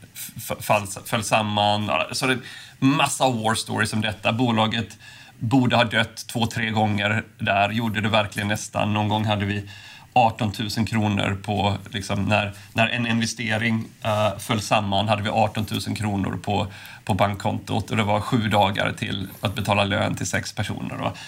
[1.04, 1.90] föll samman.
[2.12, 2.38] Så det är
[2.78, 4.32] massa war stories om detta.
[4.32, 4.98] Bolaget
[5.38, 8.94] borde ha dött två, tre gånger där, gjorde det verkligen nästan.
[8.94, 9.68] Någon gång hade vi
[10.26, 15.66] 18 000 kronor på, liksom, när, när en investering uh, föll samman hade vi 18
[15.86, 16.66] 000 kronor på,
[17.04, 21.00] på bankkontot och det var sju dagar till att betala lön till sex personer.
[21.00, 21.18] Och,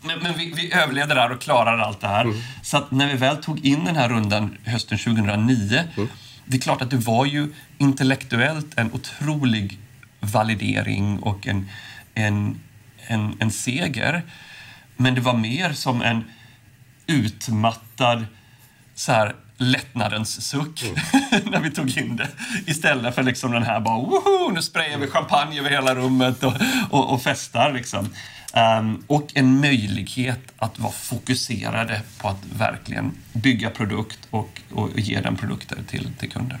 [0.00, 2.24] men, men vi, vi, överlevde där och klarade allt det här.
[2.24, 2.36] Mm.
[2.62, 6.08] Så att när vi väl tog in den här rundan hösten 2009, mm.
[6.44, 9.78] det är klart att det var ju intellektuellt en otrolig
[10.20, 11.68] validering och en,
[12.14, 12.60] en,
[13.06, 14.22] en, en seger.
[14.96, 16.24] Men det var mer som en
[17.06, 18.26] utmattad
[18.94, 21.44] så här, lättnadens suck mm.
[21.50, 22.28] när vi tog in det.
[22.66, 26.52] Istället för liksom den här bara woho, nu sprayar vi champagne över hela rummet och,
[26.90, 27.72] och, och festar.
[27.72, 28.08] Liksom.
[28.78, 35.20] Um, och en möjlighet att vara fokuserade på att verkligen bygga produkt och, och ge
[35.20, 36.60] den produkter till, till kunder.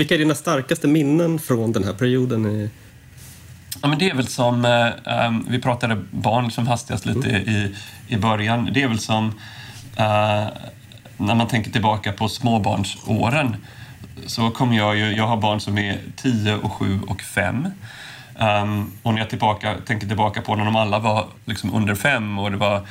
[0.00, 2.70] Vilka är dina starkaste minnen från den här perioden?
[3.82, 7.48] Ja, men det är väl som, eh, vi pratade barn som hastigast lite mm.
[7.48, 7.74] i,
[8.08, 8.70] i början.
[8.72, 9.26] Det är väl som
[9.96, 10.46] eh,
[11.16, 13.56] när man tänker tillbaka på småbarnsåren
[14.26, 17.56] så kommer jag ju, jag har barn som är 10 och 7 och 5.
[17.56, 17.70] Um,
[18.38, 22.38] ehm, och när jag tillbaka, tänker tillbaka på när de alla var liksom under fem
[22.38, 22.86] och det var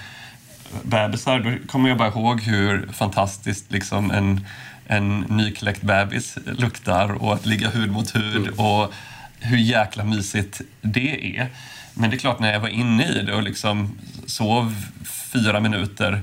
[0.84, 4.46] bebisar, då kommer jag bara ihåg hur fantastiskt liksom en
[4.92, 8.60] en nykläckt bebis luktar och att ligga hud mot hud mm.
[8.60, 8.94] och
[9.40, 11.48] hur jäkla mysigt det är.
[11.94, 14.76] Men det är klart, när jag var inne i det och liksom sov
[15.34, 16.22] fyra minuter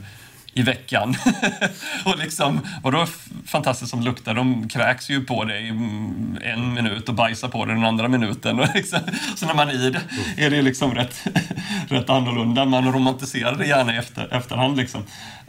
[0.56, 1.16] i veckan.
[2.04, 3.06] och liksom, vadå
[3.46, 4.34] fantastiskt som luktar?
[4.34, 8.60] De kräks ju på dig mm, en minut och bajsar på dig den andra minuten.
[8.60, 8.98] Och liksom,
[9.34, 10.00] så när man är i det
[10.36, 11.26] är det liksom rätt,
[11.88, 12.64] rätt annorlunda.
[12.64, 14.76] Man romantiserar det gärna i efter, efterhand.
[14.76, 15.02] Liksom.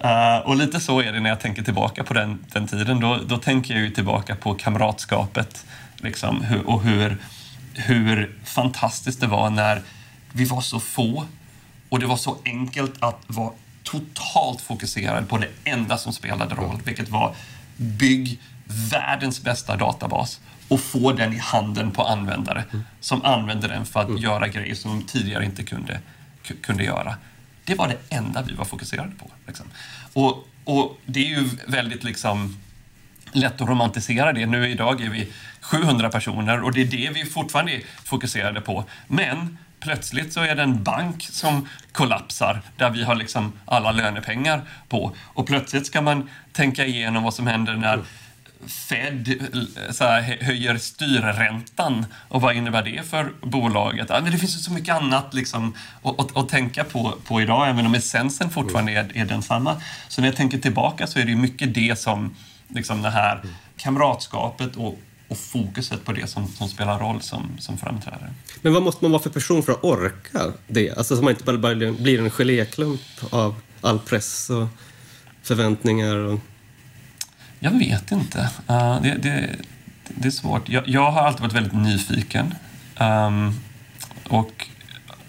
[0.04, 3.00] Uh, och lite så är det när jag tänker tillbaka på den, den tiden.
[3.00, 5.66] Då, då tänker jag ju tillbaka på kamratskapet
[5.98, 7.18] liksom, och hur,
[7.74, 9.82] hur fantastiskt det var när
[10.34, 11.26] vi var så få
[11.90, 13.52] och det var så enkelt att vara
[13.92, 17.36] totalt fokuserad på det enda som spelade roll, vilket var
[17.78, 18.40] bygg
[18.92, 22.64] världens bästa databas och få den i handen på användare
[23.00, 24.22] som använder den för att mm.
[24.22, 26.00] göra grejer som de tidigare inte kunde,
[26.62, 27.16] kunde göra.
[27.64, 29.32] Det var det enda vi var fokuserade på.
[29.48, 29.66] Liksom.
[30.14, 32.58] Och, och det är ju väldigt liksom,
[33.32, 34.46] lätt att romantisera det.
[34.46, 35.28] Nu idag är vi
[35.62, 38.86] 700 personer och det är det vi fortfarande är fokuserade på.
[39.08, 44.62] Men plötsligt så är det en bank som kollapsar där vi har liksom alla lönepengar
[44.90, 45.16] på.
[45.20, 48.04] Och plötsligt ska man tänka igenom vad som händer när
[48.68, 54.10] Fed eh, så här, höjer styrräntan och vad innebär det för bolaget?
[54.10, 57.70] Men det finns ju så mycket annat liksom, att, att, att, tänka på, på idag,
[57.70, 59.82] även om essensen fortfarande är, är densamma.
[60.08, 62.36] Så när jag tänker tillbaka så är det mycket det som
[62.68, 63.42] liksom det här
[63.78, 68.30] kamratskapet och, och fokuset på det som, som, spelar roll som, som framträder.
[68.62, 70.98] Men vad måste man vara för person för att orka det?
[70.98, 74.68] Alltså så man inte bara blir en geléklump av all press och
[75.44, 76.16] förväntningar?
[76.16, 76.40] Och...
[77.60, 78.40] Jag vet inte.
[78.70, 79.56] Uh, det, det,
[80.08, 80.70] det, är svårt.
[80.70, 82.54] Jag, jag, har alltid varit väldigt nyfiken.
[83.00, 83.60] Um,
[84.30, 84.68] och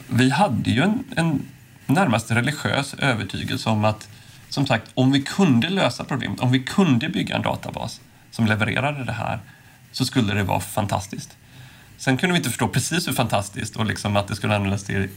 [0.09, 1.43] vi hade ju en, en
[1.87, 4.09] närmast religiös övertygelse om att
[4.49, 9.05] som sagt, om vi kunde lösa problemet, om vi kunde bygga en databas som levererade
[9.05, 9.39] det här,
[9.93, 11.37] så skulle det vara fantastiskt.
[11.97, 15.05] Sen kunde vi inte förstå precis hur fantastiskt och liksom att det skulle användas till
[15.05, 15.11] att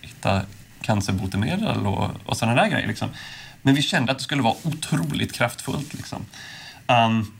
[0.00, 0.42] hitta
[0.82, 2.88] cancerbotemedel och, och sådana där grejer.
[2.88, 3.08] Liksom.
[3.62, 5.94] Men vi kände att det skulle vara otroligt kraftfullt.
[5.94, 6.26] Liksom.
[6.86, 7.32] Um,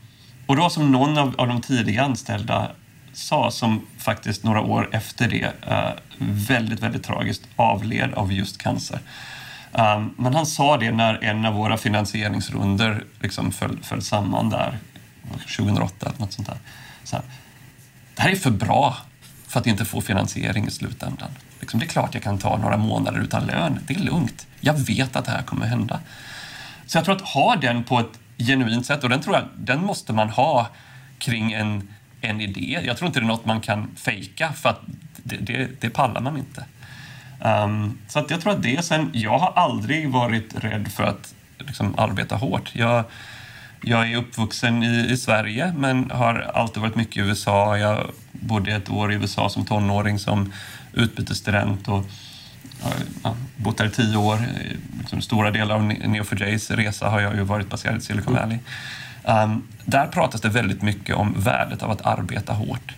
[0.45, 2.71] och då som någon av, av, de tidiga anställda
[3.13, 8.99] sa, som faktiskt några år efter det uh, väldigt, väldigt tragiskt avled av just cancer.
[9.71, 14.77] Um, men han sa det när en av våra finansieringsrunder liksom föll, föll samman där
[15.37, 16.57] 2008 eller något sånt där.
[17.03, 17.25] Så här,
[18.15, 18.97] det här är för bra
[19.47, 21.29] för att inte få finansiering i slutändan.
[21.59, 23.79] Liksom, det är klart jag kan ta några månader utan lön.
[23.87, 24.47] Det är lugnt.
[24.59, 25.99] Jag vet att det här kommer hända.
[26.85, 29.85] Så jag tror att ha den på ett genuint sätt, och den tror jag den
[29.85, 30.67] måste man ha
[31.17, 31.89] kring en,
[32.21, 32.79] en idé.
[32.83, 34.81] Jag tror inte det är något man kan fejka, för att
[35.15, 36.65] det, det, det pallar man inte.
[37.39, 38.85] Um, så att jag tror att det.
[38.85, 42.75] Sen, jag har aldrig varit rädd för att liksom, arbeta hårt.
[42.75, 43.03] Jag,
[43.81, 47.77] jag är uppvuxen i, i, Sverige men har alltid varit mycket i USA.
[47.77, 50.53] Jag bodde ett år i USA som tonåring som
[50.93, 52.05] utbytesstudent och
[53.23, 54.39] ja, bott där i tio år.
[54.99, 58.57] Liksom, stora delar av Neo4js resa har jag ju varit baserad i Silicon Valley.
[59.23, 62.95] Um, där pratas det väldigt mycket om värdet av att arbeta hårt.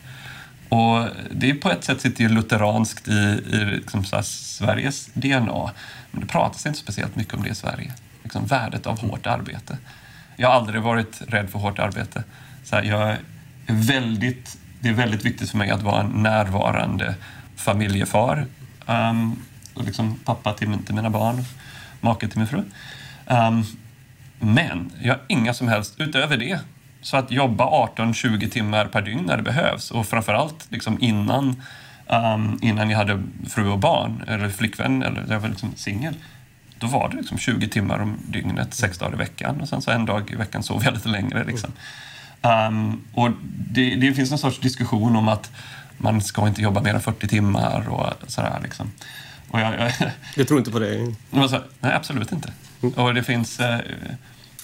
[0.69, 5.71] Och det är på ett sätt sitter ju lutheranskt i, i liksom Sveriges DNA,
[6.11, 7.93] men det pratas inte speciellt mycket om det i Sverige.
[8.23, 9.77] Liksom värdet av hårt arbete.
[10.41, 12.23] Jag har aldrig varit rädd för hårt arbete.
[12.63, 13.19] Så här, jag är
[13.67, 17.15] väldigt, det är väldigt viktigt för mig att vara en närvarande
[17.55, 18.45] familjefar.
[18.85, 19.39] Um,
[19.73, 21.43] och liksom pappa till, till mina barn,
[21.99, 22.63] make till min fru.
[23.25, 23.65] Um,
[24.39, 26.59] men jag har inga som helst, utöver det,
[27.01, 31.61] så att jobba 18-20 timmar per dygn när det behövs och framförallt liksom innan,
[32.07, 36.15] um, innan jag hade fru och barn eller flickvän eller jag var liksom singel.
[36.81, 39.91] Då var det liksom 20 timmar om dygnet, sex dagar i veckan och sen så
[39.91, 41.43] en dag i veckan sov jag lite längre.
[41.43, 41.71] Liksom.
[42.41, 43.31] Um, och
[43.69, 45.51] det, det, finns en sorts diskussion om att
[45.97, 48.59] man ska inte jobba mer än 40 timmar och sådär.
[48.63, 48.91] Liksom.
[49.47, 49.91] Och jag, jag,
[50.35, 51.15] jag tror inte på det.
[51.31, 52.51] Så, nej, absolut inte.
[52.81, 52.93] Mm.
[52.93, 53.59] Och det finns...
[53.59, 53.77] Uh,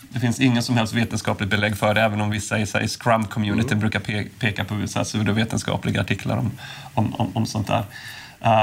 [0.10, 3.80] det finns ingen som helst vetenskapligt belägg för det, även om vissa i Scrum-communityn mm.
[3.80, 6.52] brukar pe peka på så pseudovetenskapliga artiklar om,
[6.94, 7.84] om, om, om sånt där.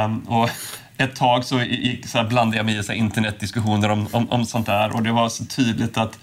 [0.05, 0.51] Um, och
[0.97, 4.67] ett tag så, gick, så blandade jag mig i så internetdiskussioner om, om, om, sånt
[4.67, 6.19] där och det var så tydligt att,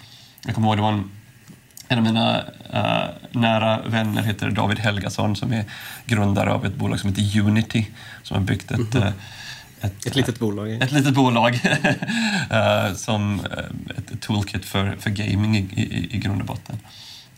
[0.45, 1.11] jag kommer ihåg det var en,
[1.87, 5.65] en av mina uh, nära vänner heter David Helgason som är
[6.05, 7.87] grundare av ett bolag som heter Unity
[8.23, 9.13] som har byggt ett mm -hmm.
[9.81, 10.71] ett, ett litet bolag.
[10.71, 13.41] Ett litet bolag uh, som
[13.97, 16.79] ett toolkit för, för gaming i, i, i grund och botten.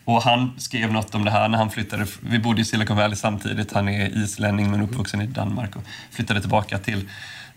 [0.04, 2.06] Och han skrev något om det här när han flyttade.
[2.20, 3.72] Vi bodde i Silicon Valley samtidigt.
[3.72, 7.08] Han är islänning men uppvuxen i Danmark och flyttade tillbaka till,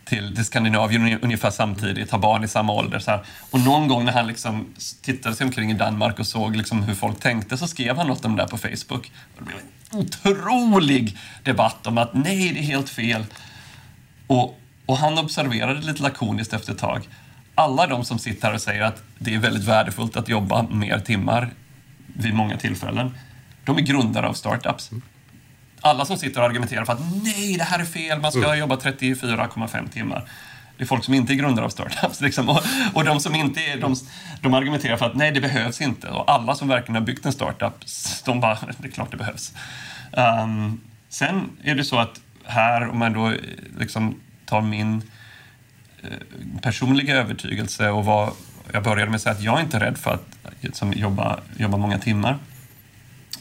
[0.06, 3.00] till, till Skandinavien ungefär samtidigt, har barn i samma ålder.
[3.00, 3.22] Så här.
[3.52, 4.66] Och någon gång när han liksom
[5.02, 8.26] tittade sig omkring i Danmark och såg liksom hur folk tänkte så skrev han något
[8.26, 9.12] om det där på Facebook.
[9.36, 13.26] Och det blev en otrolig debatt om att nej, det är helt fel.
[14.28, 17.10] Och och han observerade lite lakoniskt efter ett tag.
[17.56, 21.00] Alla de som sitter här och säger att det är väldigt värdefullt att jobba mer
[21.00, 21.50] timmar
[22.18, 23.18] vid många tillfällen,
[23.66, 24.92] de är grundare av startups.
[25.82, 28.60] Alla som sitter och argumenterar för att nej, det här är fel, man ska mm.
[28.60, 30.30] jobba 34,5 timmar.
[30.78, 32.22] Det är folk som inte är grundare av startups.
[32.28, 32.50] Liksom.
[32.50, 32.62] Och,
[32.94, 33.96] och, de som inte är, de,
[34.42, 36.10] de argumenterar för att nej, det behövs inte.
[36.10, 37.74] Och alla som verkligen har byggt en startup,
[38.26, 39.54] de bara, det är klart det behövs.
[40.12, 43.34] Um, sen är det så att här, om man då
[43.80, 45.02] liksom tar min
[46.04, 46.10] eh,
[46.62, 48.34] personliga övertygelse och vad
[48.74, 51.78] jag började med att säga att jag är inte rädd för att liksom, jobba, jobba
[51.78, 52.38] många timmar.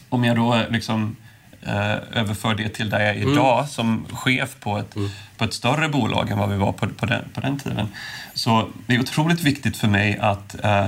[0.09, 1.15] Om jag då liksom,
[1.61, 3.33] eh, överför det till där jag är mm.
[3.33, 3.67] idag mm.
[3.67, 5.09] som chef på ett, mm.
[5.37, 7.87] på ett större bolag än vad vi var på, på, den, på den tiden.
[8.33, 10.85] Så det är otroligt viktigt för mig att eh,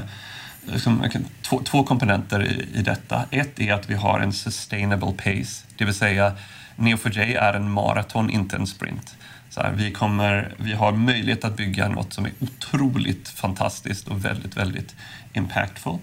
[0.65, 1.03] liksom,
[1.41, 3.25] två, två komponenter i, i detta.
[3.31, 6.33] Ett är att vi har en sustainable pace, det vill säga
[6.75, 9.15] Neo4j är en maraton, inte en sprint.
[9.59, 14.25] Så här, vi, kommer, vi har möjlighet att bygga något som är otroligt fantastiskt och
[14.25, 14.95] väldigt, väldigt
[15.33, 15.97] impactful.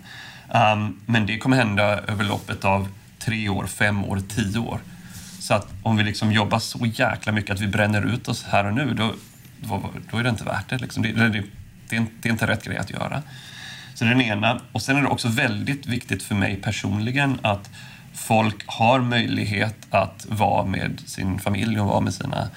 [0.48, 2.88] Um, men det kommer hända över loppet av
[3.18, 4.78] tre år, fem år, tio år.
[5.38, 8.66] Så att om vi liksom jobbar så jäkla mycket att vi bränner ut oss här
[8.66, 9.14] och nu, då,
[10.10, 10.78] då är det inte värt det.
[10.78, 11.02] Liksom.
[11.02, 11.42] Det, det,
[11.88, 13.22] det, är inte, det är inte rätt grej att göra.
[13.94, 14.60] Så det är den ena.
[14.72, 17.70] Och sen är det också väldigt viktigt för mig personligen att
[18.14, 22.48] folk har möjlighet att vara med sin familj och vara med sina,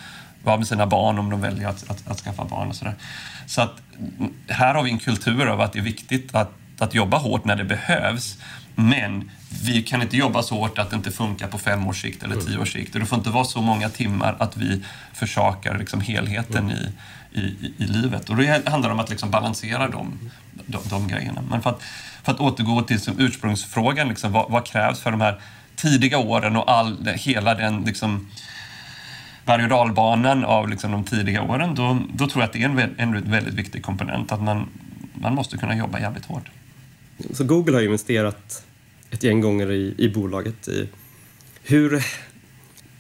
[0.44, 2.96] vara med sina barn om de väljer att, att, att skaffa barn och sådär.
[3.46, 3.82] Så att
[4.20, 7.46] mm, här har vi en kultur av att det är viktigt att, att jobba hårt
[7.46, 8.38] när det behövs.
[8.76, 9.32] Men
[9.64, 12.36] vi kan inte jobba så hårt att det inte funkar på fem års sikt eller
[12.36, 12.94] tio års sikt.
[12.94, 14.84] det får inte vara så många timmar att vi
[15.14, 16.92] försakar liksom helheten i,
[17.40, 18.30] i, i, livet.
[18.30, 20.32] Och då handlar det om att liksom balansera de,
[20.66, 21.42] de, de grejerna.
[21.50, 21.82] Men för att,
[22.24, 25.42] för att återgå till ursprungsfrågan, liksom, vad, vad, krävs för de här
[25.76, 28.30] tidiga åren och all, hela den liksom,
[29.46, 32.66] berg och dalbanan av liksom, de tidiga åren, då, då tror jag att det är
[32.66, 34.70] en, en väldigt viktig komponent, att man,
[35.14, 36.50] man måste kunna jobba jävligt hårt.
[37.34, 38.66] Så Google har investerat
[39.12, 40.68] ett gäng gånger i, i bolaget.
[40.68, 40.90] I,
[41.64, 42.04] hur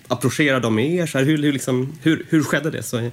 [0.07, 1.05] approcherar de er?
[1.05, 2.83] Så här, hur, hur, liksom, hur, hur skedde det?
[2.83, 3.09] Så,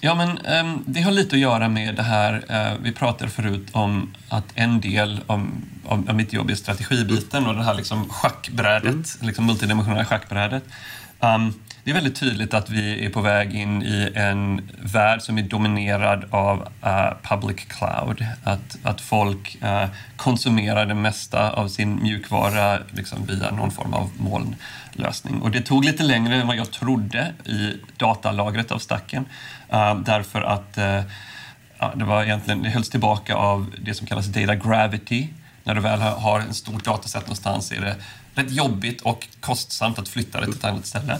[0.00, 0.28] Ja, men
[0.66, 4.44] um, det har lite att göra med det här, uh, vi pratade förut om att
[4.54, 9.04] en del om, om mitt jobb är strategibiten och det här liksom schackbrädet, mm.
[9.20, 10.64] liksom multidimensionella schackbrädet.
[11.20, 11.54] Um,
[11.84, 15.42] det är väldigt tydligt att vi är på väg in i en värld som är
[15.42, 18.26] dominerad av uh, public cloud.
[18.44, 19.84] Att, att folk uh,
[20.16, 25.42] konsumerar det mesta av sin mjukvara liksom, via någon form av molnlösning.
[25.42, 29.24] Och det tog lite längre än vad jag trodde i datalagret av stacken.
[29.72, 30.74] Uh, därför att
[31.94, 35.28] det, var egentligen, det hölls tillbaka av det som kallas data gravity.
[35.64, 37.96] När du väl har en stort dataset någonstans är det
[38.38, 41.18] väldigt jobbigt och kostsamt att flytta det till ett annat ställe.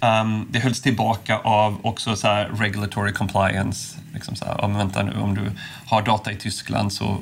[0.00, 3.98] Um, det hölls tillbaka av också så regulatory compliance.
[4.14, 5.50] Liksom så här, om, vänta nu, om du
[5.86, 7.18] har data i Tyskland, så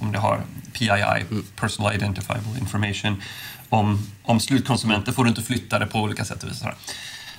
[0.00, 0.40] om du har
[0.72, 1.42] PII.
[1.56, 3.22] Personal Identifiable Information,
[3.68, 6.64] om, om slutkonsumenter får du inte flytta det på olika sätt och vis.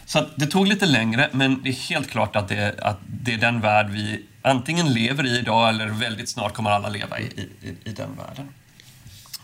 [0.05, 3.37] Så det tog lite längre, men det är helt klart att det, att det är
[3.37, 7.89] den värld vi antingen lever i idag eller väldigt snart kommer alla leva i, i,
[7.89, 8.49] i den världen.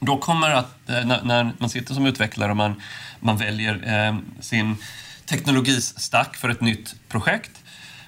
[0.05, 2.81] Då kommer att, eh, när, när man sitter som utvecklare och man,
[3.19, 4.77] man väljer eh, sin
[5.25, 7.51] teknologistack för ett nytt projekt,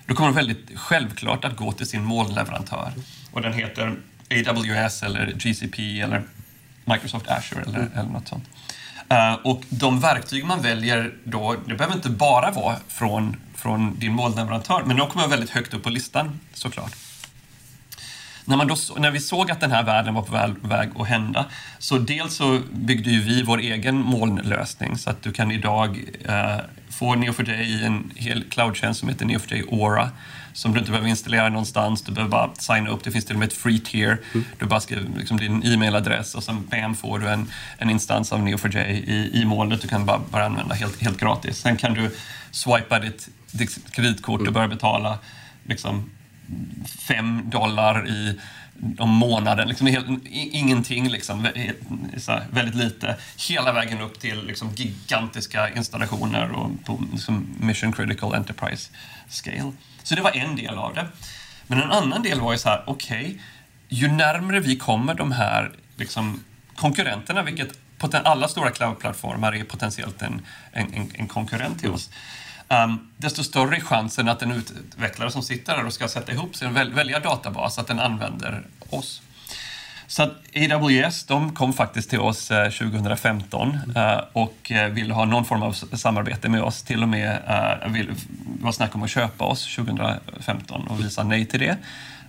[0.05, 2.91] då kommer de väldigt självklart att gå till sin molnleverantör.
[3.31, 3.95] Och den heter
[4.47, 6.23] AWS eller GCP eller
[6.85, 7.91] Microsoft Azure eller, mm.
[7.93, 8.49] eller något sånt.
[9.11, 14.13] Uh, och de verktyg man väljer då, det behöver inte bara vara från, från din
[14.13, 17.06] molnleverantör, men de kommer väldigt högt upp på listan såklart
[18.47, 21.07] när, man då, när vi såg att den här världen var på väg, väg att
[21.07, 21.45] hända,
[21.79, 26.57] så dels så byggde ju vi vår egen molnlösning så att du kan idag eh,
[26.89, 30.11] få Neo4j i en hel cloudtjänst som heter Neo4j Aura
[30.57, 32.01] som du inte behöver installera någonstans.
[32.01, 33.03] Du behöver bara signa upp.
[33.03, 34.21] Det finns till och med ett free tier.
[34.33, 34.45] Mm.
[34.59, 38.39] Du bara skriver liksom din e-mailadress och sen bam får du en, en instans av
[38.39, 39.81] Neo4j i, i molnet.
[39.81, 41.57] Du kan bara, bara använda helt, helt gratis.
[41.57, 42.15] Sen kan du
[42.51, 45.19] swipa ditt, ditt kreditkort och börja betala
[45.63, 46.09] liksom,
[47.07, 48.39] fem dollar i
[48.97, 49.67] om månaden.
[49.67, 51.47] Liksom helt, ingenting, liksom,
[52.51, 53.15] väldigt lite.
[53.49, 58.91] Hela vägen upp till liksom, gigantiska installationer och på liksom, mission critical enterprise
[59.29, 59.71] scale.
[60.03, 61.07] Så det var en del av det.
[61.67, 63.39] Men en annan del var ju så här, okej, okay,
[63.89, 66.43] ju närmre vi kommer de här liksom,
[66.75, 67.79] konkurrenterna, vilket
[68.23, 70.41] alla stora cloudplattformar är potentiellt en,
[70.71, 72.09] en, en konkurrent till oss
[72.69, 76.55] um, desto större är chansen att en utvecklare som sitter där och ska sätta ihop
[76.55, 79.21] sin väl, välja databas, att den använder oss.
[80.07, 80.31] Så att
[80.71, 85.63] AWS de kom faktiskt till oss 2015 eh, eh, och eh, ville ha någon form
[85.63, 86.83] av samarbete med oss.
[86.83, 87.39] Till och med
[87.87, 88.11] vill,
[88.61, 91.77] var snack om att köpa oss 2015 och vi sa nej till det.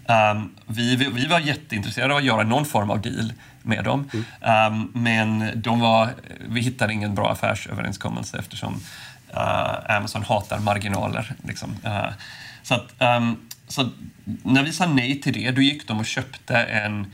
[0.09, 3.33] Um, vi, vi, vi, var jätteintresserade av att göra någon form av deal
[3.63, 4.11] med dem.
[4.13, 4.73] Mm.
[4.73, 6.09] Um, men de var,
[6.49, 8.81] vi hittade ingen bra affärsöverenskommelse eftersom
[9.35, 11.33] Uh, Amazon hatar marginaler.
[11.45, 11.77] Liksom.
[11.85, 12.09] Uh,
[12.63, 13.37] så, att, um,
[13.69, 13.89] så
[14.25, 17.13] när vi sa nej till det, då gick de och köpte en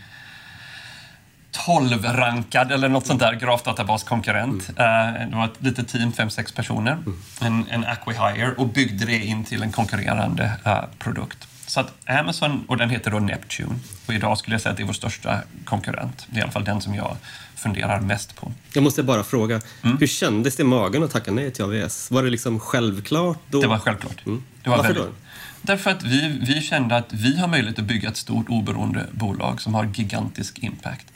[1.67, 4.71] 12-rankad eller något sånt där grafdatabaskonkurrent.
[4.77, 5.15] Mm.
[5.15, 7.21] Uh, det var ett litet team, fem sex personer, mm.
[7.41, 10.53] en, en Acquihire och byggde det in till en konkurrerande
[10.99, 11.49] produkt.
[11.67, 13.75] Så att Amazon, och den heter då Neptune,
[14.07, 16.27] och idag skulle jag säga att det är vår största konkurrent.
[16.31, 17.17] Det är i alla fall den som jag
[17.65, 18.53] funderar mest på.
[18.73, 19.97] Jag måste bara fråga, mm.
[19.99, 22.11] hur kändes det i magen att tacka nej till AVS?
[22.11, 23.61] Var det liksom självklart då?
[23.61, 24.27] Det var självklart.
[24.27, 24.43] Mm.
[24.62, 25.12] Det var Varför väldigt...
[25.12, 25.21] då?
[25.62, 29.61] Därför att vi, vi kände att vi har möjlighet att bygga ett stort oberoende bolag
[29.61, 31.07] som har gigantisk impact.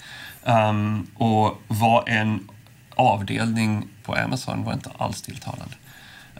[0.44, 2.48] Um, och var en
[2.94, 5.74] avdelning på Amazon var inte alls tilltalande.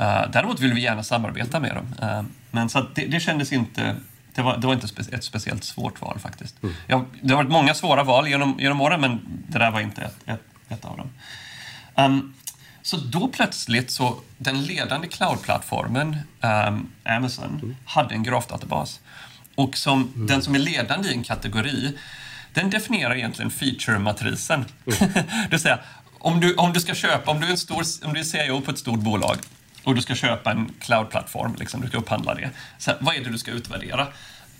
[0.01, 1.95] Uh, däremot vill vi gärna samarbeta med dem.
[2.03, 3.97] Uh, men så det, det kändes inte
[4.39, 6.63] det var, det var inte ett speciellt svårt val faktiskt.
[6.63, 6.75] Mm.
[6.87, 10.03] Jag, det har varit många svåra val genom, genom åren, men det där var inte
[10.03, 11.11] ett, ett, ett av dem.
[11.97, 12.35] Um,
[12.83, 17.77] så då plötsligt så, den ledande cloudplattformen, um, Amazon, mm.
[17.85, 19.01] hade en grafdatabas.
[19.55, 20.27] Och som, mm.
[20.27, 21.99] den som är ledande i en kategori,
[22.55, 24.65] den definierar egentligen feature-matrisen.
[24.87, 25.13] Mm.
[25.15, 25.79] det vill säga,
[26.19, 28.61] om du, om du ska köpa, om du är, en stor, om du är CEO
[28.61, 29.37] på ett stort bolag
[29.89, 32.51] och du ska köpa en cloud-plattform, liksom, du ska upphandla det.
[32.79, 34.07] Så här, vad är det du ska utvärdera?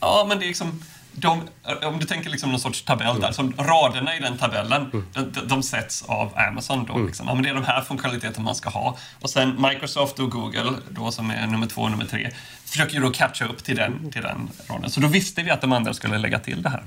[0.01, 0.83] Ja, men det är liksom
[1.21, 1.43] de,
[1.83, 3.21] om du tänker liksom någon sorts tabell mm.
[3.21, 5.05] där, så raderna i den tabellen, mm.
[5.13, 6.85] de, de sätts av Amazon.
[6.85, 7.07] Då, mm.
[7.07, 7.27] liksom.
[7.29, 8.97] ja, men det är de här funktionaliteterna man ska ha.
[9.21, 12.31] Och sen Microsoft och Google, då, som är nummer två och nummer tre,
[12.65, 14.91] försöker ju då catcha upp till den, till den raden.
[14.91, 16.83] Så då visste vi att de andra skulle lägga till det här.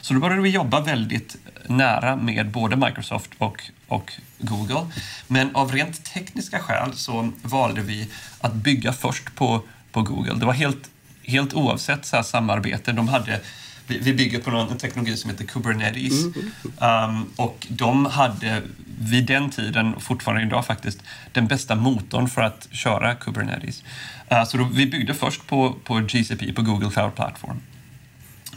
[0.00, 4.86] Så då började vi jobba väldigt nära med både Microsoft och, och Google.
[5.26, 8.08] Men av rent tekniska skäl så valde vi
[8.40, 9.62] att bygga först på,
[9.92, 10.34] på Google.
[10.34, 10.90] Det var helt,
[11.22, 12.92] helt oavsett så samarbete.
[12.92, 13.40] De hade
[13.86, 16.24] vi, vi bygger på en teknologi som heter Kubernetes.
[16.78, 18.62] Um, och de hade
[18.98, 23.82] vid den tiden, och fortfarande idag faktiskt, den bästa motorn för att köra Kubernetes.
[24.32, 27.60] Uh, så då, vi byggde först på, på GCP, på Google Cloud Platform.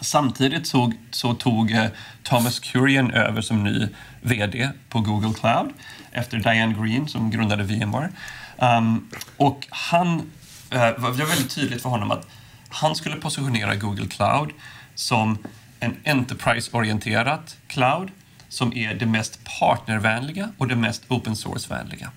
[0.01, 1.85] Samtidigt så, så tog uh,
[2.23, 3.87] Thomas Kurian över som ny
[4.21, 5.69] VD på Google Cloud
[6.11, 8.09] efter Diane Green som grundade VMware.
[8.57, 10.21] Um, och han, uh,
[10.71, 12.27] det var väldigt tydligt för honom att
[12.69, 14.51] han skulle positionera Google Cloud
[14.99, 15.37] som
[15.79, 18.11] en enterprise-orienterat cloud
[18.49, 22.11] som är det mest partnervänliga och det mest open source-vänliga.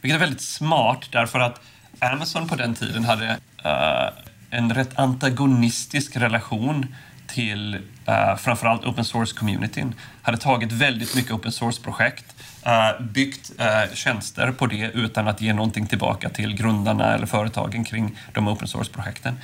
[0.00, 1.60] Vilket är väldigt smart därför att
[1.98, 3.26] Amazon på den tiden hade
[3.66, 4.18] uh,
[4.50, 6.94] en rätt antagonistisk relation
[7.26, 7.74] till
[8.08, 9.92] uh, framförallt open source-communityn.
[10.22, 12.34] Hade tagit väldigt mycket open source-projekt,
[12.66, 17.84] uh, byggt uh, tjänster på det utan att ge någonting tillbaka till grundarna eller företagen
[17.84, 19.38] kring de open source-projekten.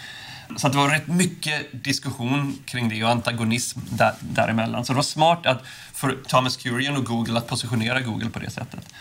[0.57, 4.85] Så det var rätt mycket diskussion kring det och antagonism där, däremellan.
[4.85, 8.51] Så det var smart att för Thomas Curian och Google att positionera Google på det
[8.51, 8.93] sättet.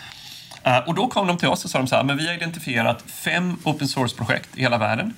[0.66, 2.34] Uh, och då kom de till oss och sa de så här, men vi har
[2.34, 5.14] identifierat fem open source-projekt i hela världen.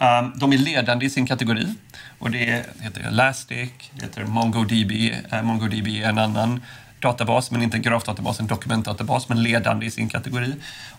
[0.00, 1.74] Um, de är ledande i sin kategori.
[2.18, 4.92] Och det heter Elastic, det heter MongoDB.
[5.32, 6.60] Uh, MongoDB är en annan
[7.00, 10.54] databas, men inte en grafdatabas, en dokumentdatabas, men ledande i sin kategori.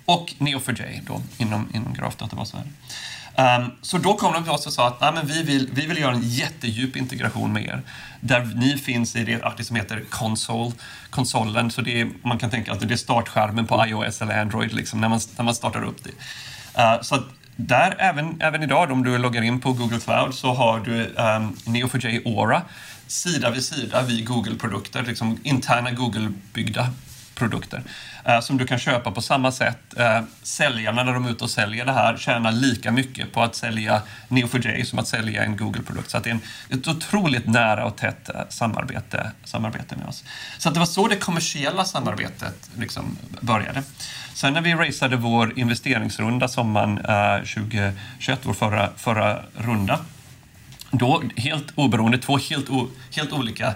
[0.05, 2.73] Och Neo4j då, inom, inom grafdatabasvärlden.
[3.39, 5.85] Um, så då kom de till oss och sa att Nej, men vi, vill, vi
[5.85, 7.81] vill göra en jättedjup integration med er.
[8.21, 10.71] Där ni finns i det, det som heter Console,
[11.09, 11.71] konsolen.
[11.71, 15.01] Så det är, man kan tänka att det är startskärmen på iOS eller Android liksom,
[15.01, 16.09] när, man, när man startar upp det.
[16.81, 17.23] Uh, så
[17.55, 21.43] där, även, även idag, om du loggar in på Google Cloud, så har du ehm,
[21.43, 22.61] um, Neo4j Aura
[23.07, 26.89] sida vid sida vid Google-produkter, liksom interna Google-byggda
[27.39, 27.81] produkter
[28.25, 29.97] eh, som du kan köpa på samma sätt.
[29.97, 33.55] Eh, säljarna när de är ute och säljer det här tjänar lika mycket på att
[33.55, 36.09] sälja Neo4j som att sälja en Google-produkt.
[36.09, 36.41] Så det är en,
[36.79, 40.23] ett otroligt nära och tätt eh, samarbete, samarbete med oss.
[40.57, 43.83] Så det var så det kommersiella samarbetet liksom började.
[44.33, 49.99] Sen när vi raceade vår investeringsrunda sommaren eh, 2021, vår förra, förra runda,
[50.91, 53.73] då helt oberoende, två helt, o, helt olika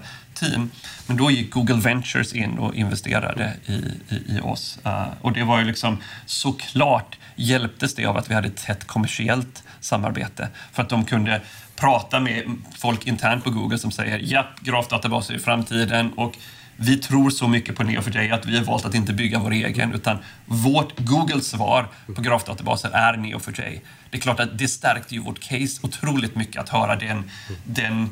[0.49, 0.71] team.
[1.07, 4.79] Men då gick Google Ventures in och investerade i, i, i oss.
[4.85, 8.87] Uh, och det var ju liksom såklart hjälptes det av att vi hade ett tätt
[8.87, 11.41] kommersiellt samarbete för att de kunde
[11.75, 12.43] prata med
[12.77, 16.37] folk internt på Google som säger ja, grafdatabaser är framtiden och
[16.75, 19.93] vi tror så mycket på Neo4j att vi har valt att inte bygga vår egen
[19.93, 23.79] utan vårt Googles svar på grafdatabaser är Neo4j.
[24.09, 27.31] Det är klart att det stärkte ju vårt case otroligt mycket att höra den,
[27.63, 28.09] den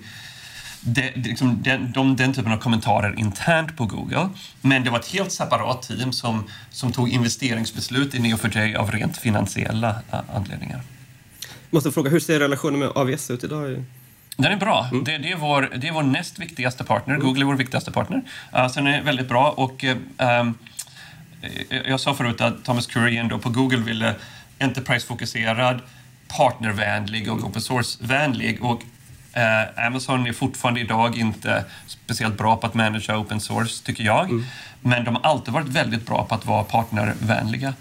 [0.81, 4.29] det, liksom, den, de, den typen av kommentarer internt på Google.
[4.61, 9.17] Men det var ett helt separat team som, som tog investeringsbeslut i Neo4j av rent
[9.17, 9.95] finansiella
[10.33, 10.81] anledningar.
[11.69, 13.83] Måste fråga, hur ser relationen med AVS ut idag?
[14.37, 14.87] Den är bra.
[14.91, 15.03] Mm.
[15.03, 17.15] Det, det, är vår, det är vår näst viktigaste partner.
[17.15, 17.27] Mm.
[17.27, 18.21] Google är vår viktigaste partner.
[18.55, 19.51] Uh, så den är väldigt bra.
[19.51, 20.51] Och, uh,
[21.85, 24.15] jag sa förut att Thomas Kurian då på Google ville
[24.59, 25.79] Enterprise-fokuserad,
[26.27, 28.61] partnervänlig och open source-vänlig.
[28.61, 28.81] Och
[29.33, 34.29] Eh, Amazon är fortfarande idag inte speciellt bra på att managera open source, tycker jag.
[34.29, 34.45] Mm.
[34.81, 37.73] Men de har alltid varit väldigt bra på att vara partnervänliga.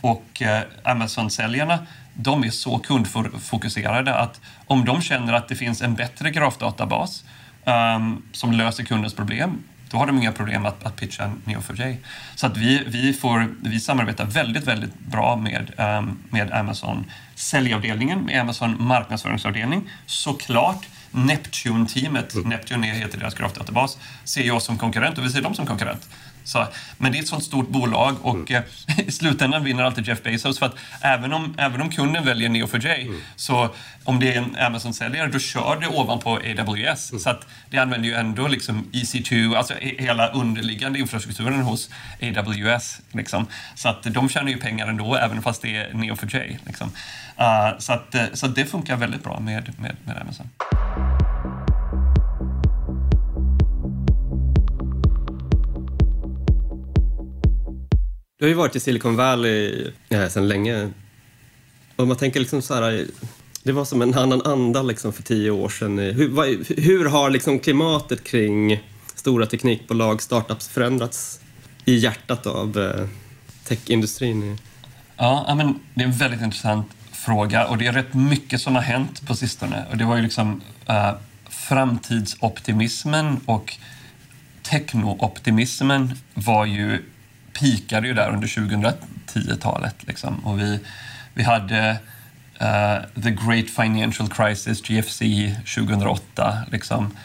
[0.00, 1.78] Och eh, Amazon-säljarna,
[2.14, 7.24] de är så kundfokuserade att om de känner att det finns en bättre grafdatabas
[7.64, 9.58] um, som löser kundens problem,
[9.90, 11.96] då har de inga problem att, att pitcha Neo4j.
[12.34, 17.04] Så att vi, vi, får, vi samarbetar väldigt, väldigt bra med, um, med Amazon
[17.34, 22.48] säljavdelningen, med Amazon marknadsföringsavdelning, såklart Neptune-teamet, mm.
[22.48, 26.08] Neptune heter deras grafdatabas, ser jag som konkurrent och vi ser dem som konkurrent.
[26.48, 26.66] Så,
[26.98, 28.62] men det är ett sånt stort bolag och mm.
[29.06, 33.02] i slutändan vinner alltid Jeff Bezos för att även om, även om kunden väljer Neo4j
[33.02, 33.20] mm.
[33.36, 33.70] så
[34.04, 37.10] om det är en Amazon-säljare då kör det ovanpå AWS.
[37.10, 37.20] Mm.
[37.20, 41.90] Så att det använder ju ändå liksom EC2, alltså hela underliggande infrastrukturen hos
[42.22, 43.00] AWS.
[43.12, 43.46] Liksom.
[43.74, 46.58] Så att de tjänar ju pengar ändå även fast det är Neo4j.
[46.66, 46.88] Liksom.
[47.40, 50.48] Uh, så, att, så att det funkar väldigt bra med, med, med Amazon.
[58.38, 60.90] Du har ju varit i Silicon Valley ja, eh, sedan länge.
[61.96, 63.06] Och man tänker liksom så här,
[63.62, 65.98] det var som en annan anda liksom för tio år sedan.
[65.98, 68.82] Hur, vad, hur har liksom klimatet kring
[69.14, 71.40] stora teknikbolag, startups förändrats
[71.84, 73.08] i hjärtat av eh,
[73.64, 74.58] techindustrin?
[75.16, 78.82] Ja, men det är en väldigt intressant fråga och det är rätt mycket som har
[78.82, 79.86] hänt på sistone.
[79.90, 81.12] Och det var ju liksom uh,
[81.48, 83.74] framtidsoptimismen och
[84.62, 87.02] technooptimismen var ju
[87.58, 89.96] pikade ju där under 2010-talet.
[90.06, 90.46] Liksom.
[90.46, 90.80] Och vi,
[91.34, 91.90] vi hade
[92.62, 95.22] uh, the great financial crisis, GFC,
[95.74, 96.58] 2008.
[96.70, 97.16] Liksom.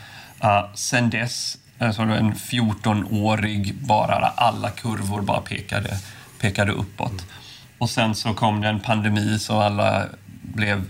[0.44, 5.98] Uh, sen dess alltså en 14-årig bara alla kurvor bara pekade,
[6.40, 7.26] pekade uppåt.
[7.78, 10.06] Och sen så kom det en pandemi så alla
[10.42, 10.84] blev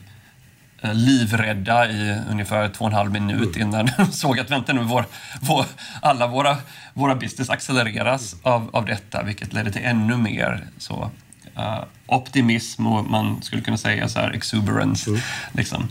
[0.83, 3.67] livrädda i ungefär två och en halv minut mm.
[3.67, 5.05] innan de såg att vänta nu, vår,
[5.41, 5.65] vår,
[6.01, 6.57] alla våra,
[6.93, 11.11] våra business accelereras av, av detta, vilket ledde till ännu mer så,
[11.57, 15.09] uh, optimism och man skulle kunna säga så här exuberance.
[15.09, 15.21] Mm.
[15.51, 15.87] Liksom.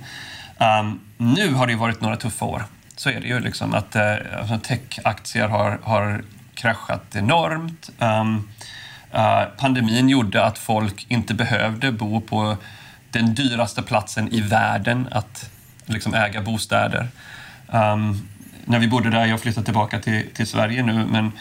[0.58, 2.64] Um, nu har det varit några tuffa år.
[2.96, 3.40] Så är det ju.
[3.40, 6.24] Liksom, att uh, Techaktier har, har
[6.54, 7.90] kraschat enormt.
[7.98, 8.48] Um,
[9.14, 12.56] uh, pandemin gjorde att folk inte behövde bo på
[13.12, 15.50] den dyraste platsen i världen att
[15.86, 17.08] liksom äga bostäder.
[17.66, 18.28] Um,
[18.64, 21.32] när vi bodde där, jag flyttade tillbaka till, till Sverige nu, men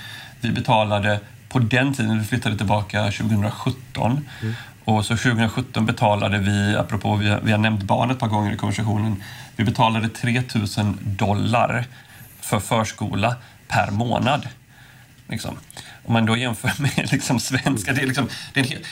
[0.41, 1.19] vi betalade
[1.49, 4.55] på den tiden, vi flyttade tillbaka 2017, mm.
[4.85, 8.57] och så 2017 betalade vi, apropå vi, vi har nämnt barn ett par gånger i
[8.57, 9.23] konversationen,
[9.55, 11.85] vi betalade 3000 dollar
[12.41, 13.35] för förskola
[13.67, 14.47] per månad.
[15.27, 15.57] Liksom.
[16.05, 18.83] Om man då jämför med liksom svenska, det är liksom, det är hel,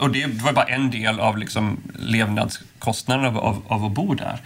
[0.00, 4.40] och det var bara en del av liksom levnadskostnaden av, av, av att bo där.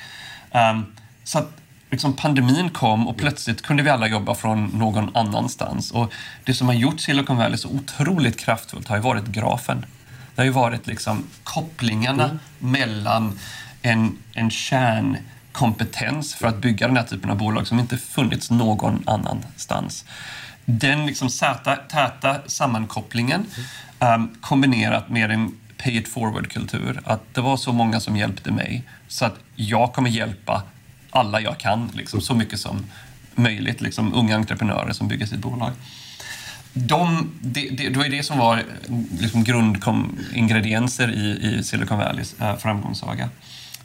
[0.71, 0.87] Um,
[1.25, 1.61] så att
[1.91, 5.91] liksom pandemin kom och plötsligt kunde vi alla jobba från någon annanstans.
[5.91, 6.13] Och
[6.45, 9.87] det som har gjort Silicon Valley så otroligt kraftfullt har ju varit grafen.
[10.35, 12.39] Det har ju varit liksom kopplingarna mm.
[12.59, 13.39] mellan
[13.83, 19.03] en, en kärnkompetens för att bygga den här typen av bolag som inte funnits någon
[19.07, 20.05] annanstans
[20.65, 23.47] den liksom täta, täta sammankopplingen
[23.99, 27.01] um, kombinerat med en pay it forward-kultur.
[27.05, 30.63] Att det var så många som hjälpte mig så att jag kommer hjälpa
[31.11, 32.87] alla jag kan, liksom, så mycket som
[33.35, 33.81] möjligt.
[33.81, 35.73] Liksom, unga entreprenörer som bygger sitt bolag.
[36.73, 38.63] De, det, det, det var det som var
[39.21, 43.29] liksom grundingredienser i, i Silicon Valleys äh, framgångssaga.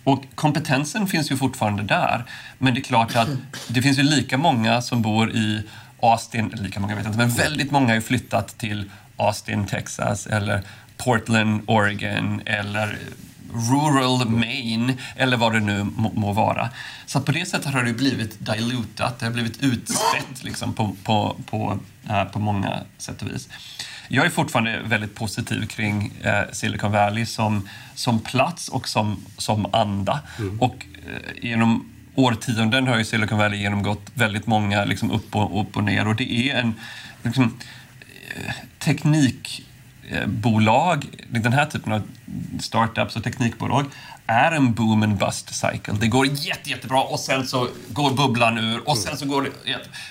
[0.04, 2.26] Och kompetensen finns ju fortfarande där.
[2.58, 3.30] Men det är klart att
[3.68, 5.62] det finns ju lika många som bor i
[6.12, 10.62] Austin, lika många vet jag inte, men väldigt många har flyttat till Austin, Texas eller
[10.98, 12.98] Portland, Oregon eller
[13.54, 16.70] rural Maine eller vad det nu må, må vara.
[17.06, 21.36] Så på det sättet har det blivit dilutat, det har blivit utspätt liksom, på, på,
[21.46, 21.80] på,
[22.10, 23.50] äh, på många sätt och vis.
[24.08, 29.68] Jag är fortfarande väldigt positiv kring äh, Silicon Valley som, som plats och som, som
[29.74, 30.20] anda.
[30.40, 30.62] Mm.
[30.62, 35.78] Och äh, genom årtionden har ju Silicon Valley genomgått väldigt många liksom upp, och, upp
[35.78, 36.74] och ner och det är en
[37.24, 37.58] liksom,
[38.36, 42.02] eh, teknikbolag, den här typen av
[42.60, 43.86] startups och teknikbolag
[44.28, 45.94] är en boom and bust cycle.
[46.00, 49.50] Det går jätte, jättebra och sen så går bubblan ur och sen så går det...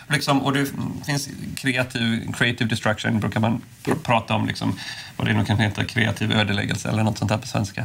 [0.08, 0.66] Liksom, och det
[1.06, 4.78] finns kreativ, creative destruction brukar man pr prata om, liksom,
[5.16, 7.84] vad det nu kan heta, kreativ ödeläggelse eller något sånt där på svenska.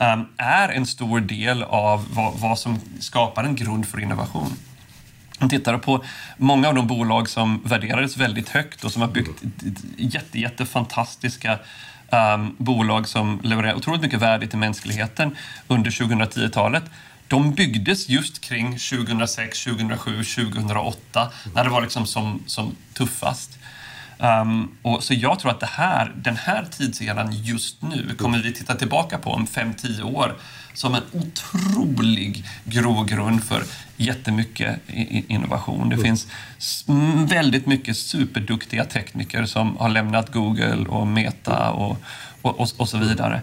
[0.00, 2.06] Um, är en stor del av
[2.40, 4.52] vad, som skapar en grund för innovation.
[5.38, 6.04] Om tittar på
[6.36, 9.42] många av de bolag som värderades väldigt högt och som har byggt
[9.96, 11.58] jätte, jätte fantastiska
[12.10, 15.36] um, bolag som levererar otroligt mycket värde till mänskligheten
[15.68, 16.84] under 2010-talet
[17.28, 23.58] de byggdes just kring 2006, 2007, 2008 när det var liksom som, som tuffast.
[24.18, 28.52] Um, och så jag tror att det här, den här tidseran just nu kommer vi
[28.52, 30.34] titta tillbaka på om 5-10 år
[30.74, 33.62] som en otrolig grogrund för
[33.96, 34.80] jättemycket
[35.28, 35.88] innovation.
[35.88, 36.26] Det finns
[37.28, 41.96] väldigt mycket superduktiga tekniker som har lämnat Google och Meta och,
[42.42, 43.40] och, och, och så vidare.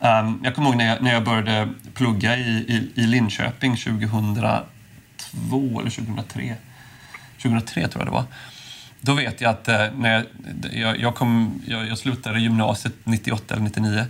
[0.00, 5.80] Um, jag kommer ihåg när jag, när jag började plugga i, i, i Linköping 2002
[5.80, 6.54] eller 2003.
[7.42, 8.24] 2003 tror jag det var
[9.06, 10.24] då vet jag att eh, när
[10.72, 14.06] jag, jag, kom, jag, jag slutade gymnasiet 98 eller 99 um,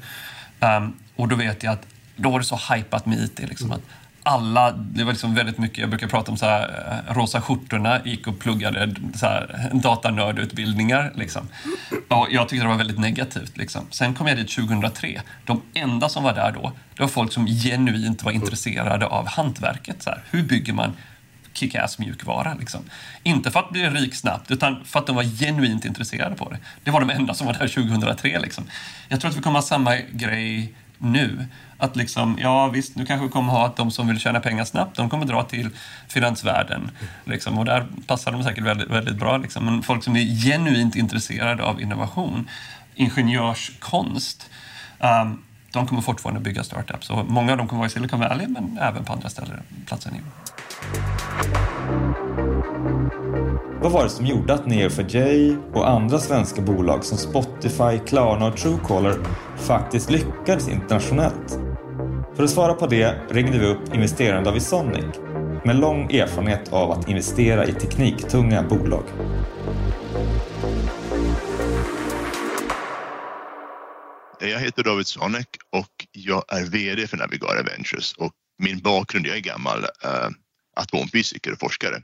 [0.60, 1.86] ehm, och då vet jag att
[2.16, 3.38] då var det så hypat med IT.
[3.38, 3.82] Liksom, att
[4.22, 8.00] alla, det var liksom väldigt mycket, jag brukar prata om så här, eh, rosa skjortorna
[8.04, 11.12] gick och pluggade så här, datanördutbildningar.
[11.14, 11.48] Liksom.
[12.08, 13.56] Och jag tyckte det var väldigt negativt.
[13.56, 13.86] Liksom.
[13.90, 15.20] Sen kom jag dit 2003.
[15.44, 20.02] De enda som var där då, det var folk som genuint var intresserade av hantverket.
[20.02, 20.22] Så här.
[20.30, 20.92] Hur bygger man
[21.56, 22.54] kick-ass mjukvara.
[22.54, 22.80] Liksom.
[23.22, 26.58] Inte för att bli rik snabbt, utan för att de var genuint intresserade på det.
[26.84, 28.38] Det var de enda som var där 2003.
[28.38, 28.64] Liksom.
[29.08, 31.46] Jag tror att vi kommer ha samma grej nu.
[31.78, 34.64] Att liksom, ja visst, nu kanske vi kommer ha att de som vill tjäna pengar
[34.64, 35.70] snabbt, de kommer dra till
[36.08, 36.90] finansvärlden.
[37.24, 39.36] Liksom, och där passar de säkert väldigt, väldigt bra.
[39.36, 39.64] Liksom.
[39.64, 42.48] Men folk som är genuint intresserade av innovation,
[42.94, 44.50] ingenjörskonst,
[44.98, 47.10] um, de kommer fortfarande bygga startups.
[47.10, 50.12] Och många av dem kommer vara i Silicon Valley, men även på andra ställen, platser.
[53.82, 58.56] Vad var det som gjorde att Neo4j och andra svenska bolag som Spotify, Klarna och
[58.56, 59.18] Truecaller
[59.56, 61.58] faktiskt lyckades internationellt?
[62.36, 65.04] För att svara på det ringde vi upp investeraren David Sonic
[65.64, 69.04] med lång erfarenhet av att investera i tekniktunga bolag.
[74.40, 79.36] Jag heter David Sonic och jag är VD för Navigara Ventures och min bakgrund, jag
[79.36, 80.28] är gammal eh,
[80.76, 82.02] atomfysiker och forskare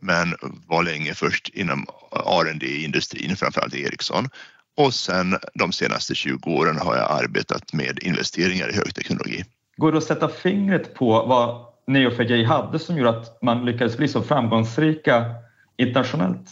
[0.00, 0.34] men
[0.66, 4.28] var länge först inom R&D industrin, framförallt Ericsson.
[4.76, 9.44] Och sen de senaste 20 åren har jag arbetat med investeringar i högteknologi.
[9.76, 14.08] Går det att sätta fingret på vad Neo4j hade som gjorde att man lyckades bli
[14.08, 15.24] så framgångsrika
[15.76, 16.50] internationellt?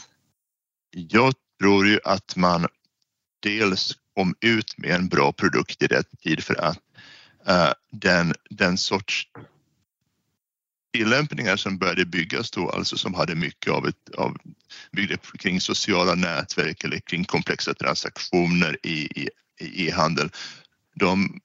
[0.91, 2.67] Jag tror ju att man
[3.43, 6.79] dels kom ut med en bra produkt i rätt tid för att
[7.49, 9.29] uh, den, den sorts
[10.95, 14.36] tillämpningar som började byggas då, alltså som hade mycket av ett av,
[14.92, 19.28] byggde kring sociala nätverk eller kring komplexa transaktioner i
[19.61, 20.30] e-handel.
[20.95, 21.40] De,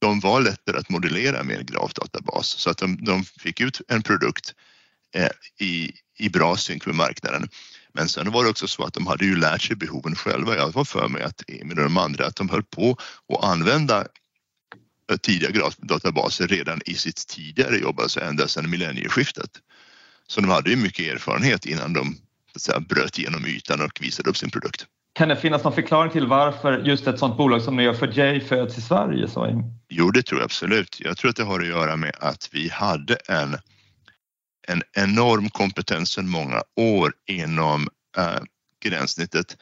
[0.00, 4.02] de var lättare att modellera med en grafdatabas så att de, de fick ut en
[4.02, 4.54] produkt
[5.14, 5.30] eh,
[5.66, 7.48] i, i bra synk med marknaden.
[7.92, 10.56] Men sen var det också så att de hade ju lärt sig behoven själva.
[10.56, 12.96] Jag var för mig att Emil och de andra att de höll på
[13.34, 14.06] att använda
[15.20, 19.50] tidiga databaser redan i sitt tidigare jobb, alltså ända sedan millennieskiftet.
[20.26, 22.16] Så de hade ju mycket erfarenhet innan de
[22.56, 24.86] säga, bröt igenom ytan och visade upp sin produkt.
[25.12, 28.80] Kan det finnas någon förklaring till varför just ett sådant bolag som Neo4j föds i
[28.80, 29.28] Sverige?
[29.28, 29.62] Så?
[29.88, 31.00] Jo, det tror jag absolut.
[31.00, 33.56] Jag tror att det har att göra med att vi hade en,
[34.68, 37.88] en enorm kompetens sedan många år inom
[38.18, 38.40] äh,
[38.84, 39.56] gränssnittet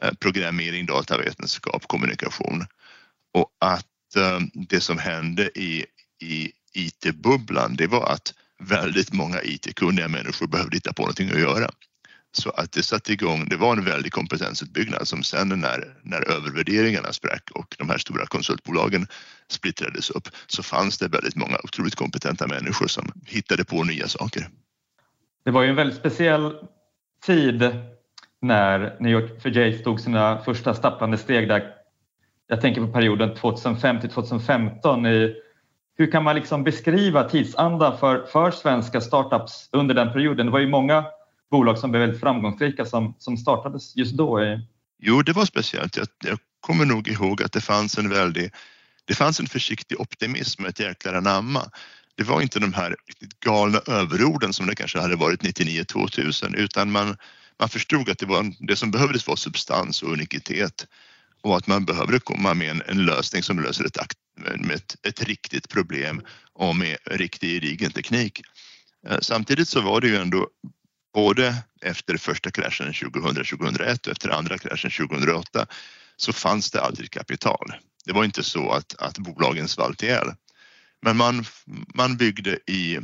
[0.00, 2.66] äh, programmering, datavetenskap, kommunikation
[3.34, 5.84] och att Eh, Eh, det som hände i,
[6.22, 11.70] i IT-bubblan, det var att väldigt många IT-kunniga människor behövde hitta på någonting att göra.
[12.32, 17.12] Så att det satte igång, det var en väldig kompetensutbyggnad som sen när, när övervärderingarna
[17.12, 19.06] sprack och de här stora konsultbolagen
[19.48, 24.48] splittrades upp så fanns det väldigt många otroligt kompetenta människor som hittade på nya saker.
[25.44, 26.54] Det var ju en väldigt speciell
[27.26, 27.70] tid
[28.42, 31.77] när New York för Jay tog sina första stapplande steg där
[32.48, 35.06] jag tänker på perioden 2005 till 2015.
[35.06, 35.34] I,
[35.98, 40.46] hur kan man liksom beskriva tidsandan för, för svenska startups under den perioden?
[40.46, 41.04] Det var ju många
[41.50, 44.58] bolag som blev väldigt framgångsrika som, som startades just då.
[44.98, 45.96] Jo, det var speciellt.
[45.96, 48.50] Jag, jag kommer nog ihåg att det fanns en väldig
[49.04, 51.70] det fanns en försiktig optimism, ett jäklar anamma.
[52.14, 52.96] Det var inte de här
[53.44, 57.16] galna överorden som det kanske hade varit 99-2000 utan man,
[57.58, 60.86] man förstod att det, var, det som behövdes var substans och unikitet
[61.42, 63.96] och att man behöver komma med en, en lösning som löser ett,
[64.56, 66.22] med ett, ett riktigt problem
[66.52, 68.42] och med riktig gedigen teknik.
[69.06, 70.48] Eh, samtidigt så var det ju ändå
[71.14, 75.66] både efter första kraschen 2000-2001 och efter andra kraschen 2008
[76.16, 77.72] så fanns det alltid kapital.
[78.04, 80.28] Det var inte så att, att bolagen svalt ihjäl.
[81.02, 81.44] Men man,
[81.94, 82.96] man byggde i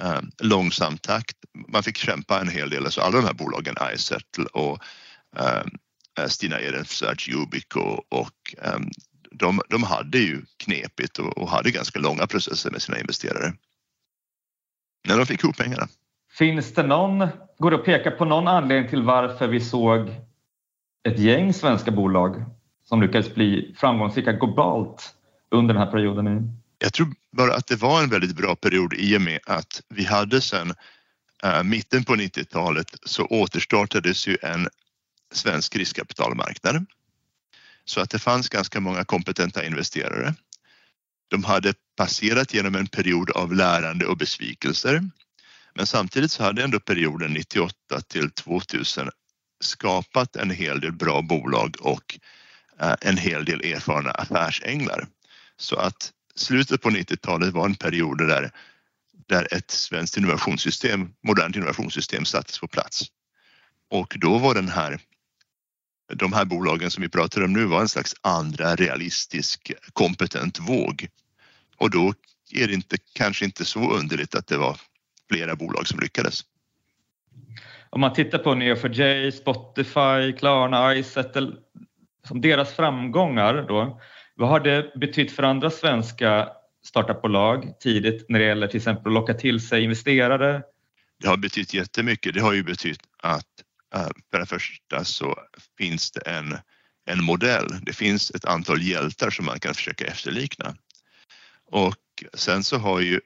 [0.00, 1.36] eh, långsam takt.
[1.68, 4.82] Man fick kämpa en hel del, alltså alla de här bolagen, iSettle och
[5.36, 5.62] Eh,
[6.28, 8.90] Stina Ehrenfelt, Jubik och, och um,
[9.30, 13.52] de, de hade ju knepigt och, och, hade ganska långa processer med sina investerare.
[15.08, 15.88] När de fick ihop pengarna.
[16.38, 20.08] Finns det någon, går det att peka på någon anledning till varför vi såg
[21.08, 22.44] ett gäng svenska bolag
[22.84, 25.14] som lyckades bli framgångsrika globalt
[25.50, 26.60] under den här perioden?
[26.78, 30.04] Jag tror bara att det var en väldigt bra period i och med att vi
[30.04, 30.74] hade sedan
[31.44, 34.68] äh, mitten på 90-talet så återstartades ju en
[35.36, 36.86] svensk riskkapitalmarknad.
[37.84, 40.34] Så att det fanns ganska många kompetenta investerare.
[41.28, 45.10] De hade passerat genom en period av lärande och besvikelser.
[45.74, 49.10] Men samtidigt så hade ändå perioden 98 till 2000
[49.60, 52.18] skapat en hel del bra bolag och
[52.80, 55.06] eh, en hel del erfarna affärsänglar.
[55.56, 58.50] Så att slutet på 90-talet var en period där,
[59.28, 63.02] där ett svenskt innovationssystem, modernt innovationssystem sattes på plats.
[63.90, 65.00] Och då var den här
[66.12, 71.08] de här bolagen som vi pratar om nu var en slags andra realistisk kompetent våg.
[71.76, 72.14] Och då
[72.52, 74.76] är det inte, kanske inte så underligt att det var
[75.30, 76.40] flera bolag som lyckades.
[77.90, 81.52] Om man tittar på Neo4j, Spotify, Klarna, Izettle,
[82.28, 84.00] som deras framgångar då,
[84.36, 86.48] vad har det betytt för andra svenska
[86.86, 90.62] startupbolag tidigt när det gäller till exempel att locka till sig investerare?
[91.20, 92.34] Det har betytt jättemycket.
[92.34, 93.53] Det har ju betytt att
[93.94, 95.38] Eh, för det första så
[95.78, 96.58] finns det en,
[97.06, 97.80] en modell.
[97.82, 100.76] Det finns ett antal hjältar som man kan försöka efterlikna.
[101.70, 103.20] Och sen så har ju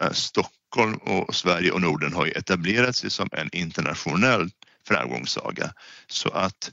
[0.00, 4.50] eh, Stockholm och Sverige och Norden har ju etablerat sig som en internationell
[4.88, 5.72] framgångssaga
[6.06, 6.72] så att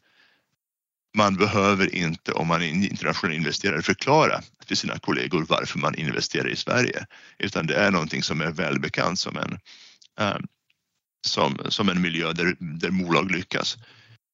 [1.18, 5.96] man behöver inte om man är en internationell investerare förklara för sina kollegor varför man
[5.96, 7.06] investerar i Sverige
[7.38, 9.60] utan det är någonting som är välbekant som en
[10.20, 10.38] eh,
[11.26, 13.78] som, som en miljö där, där bolag lyckas.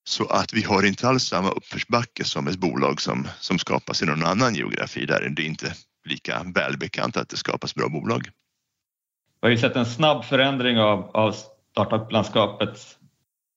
[0.03, 4.05] Så att vi har inte alls samma uppförsbacke som ett bolag som, som skapas i
[4.05, 5.73] någon annan geografi där det är inte
[6.05, 8.29] lika välbekant att det skapas bra bolag.
[9.41, 11.35] Vi har ju sett en snabb förändring av, av
[11.71, 12.79] startup-landskapet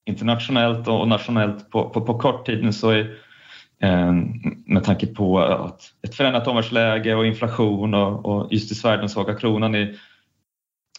[0.07, 3.19] internationellt och nationellt på, på, på kort tid nu så är,
[3.83, 4.13] eh,
[4.67, 9.09] med tanke på att ett förändrat omvärldsläge och inflation och, och just i Sverige den
[9.09, 9.99] svaga kronan är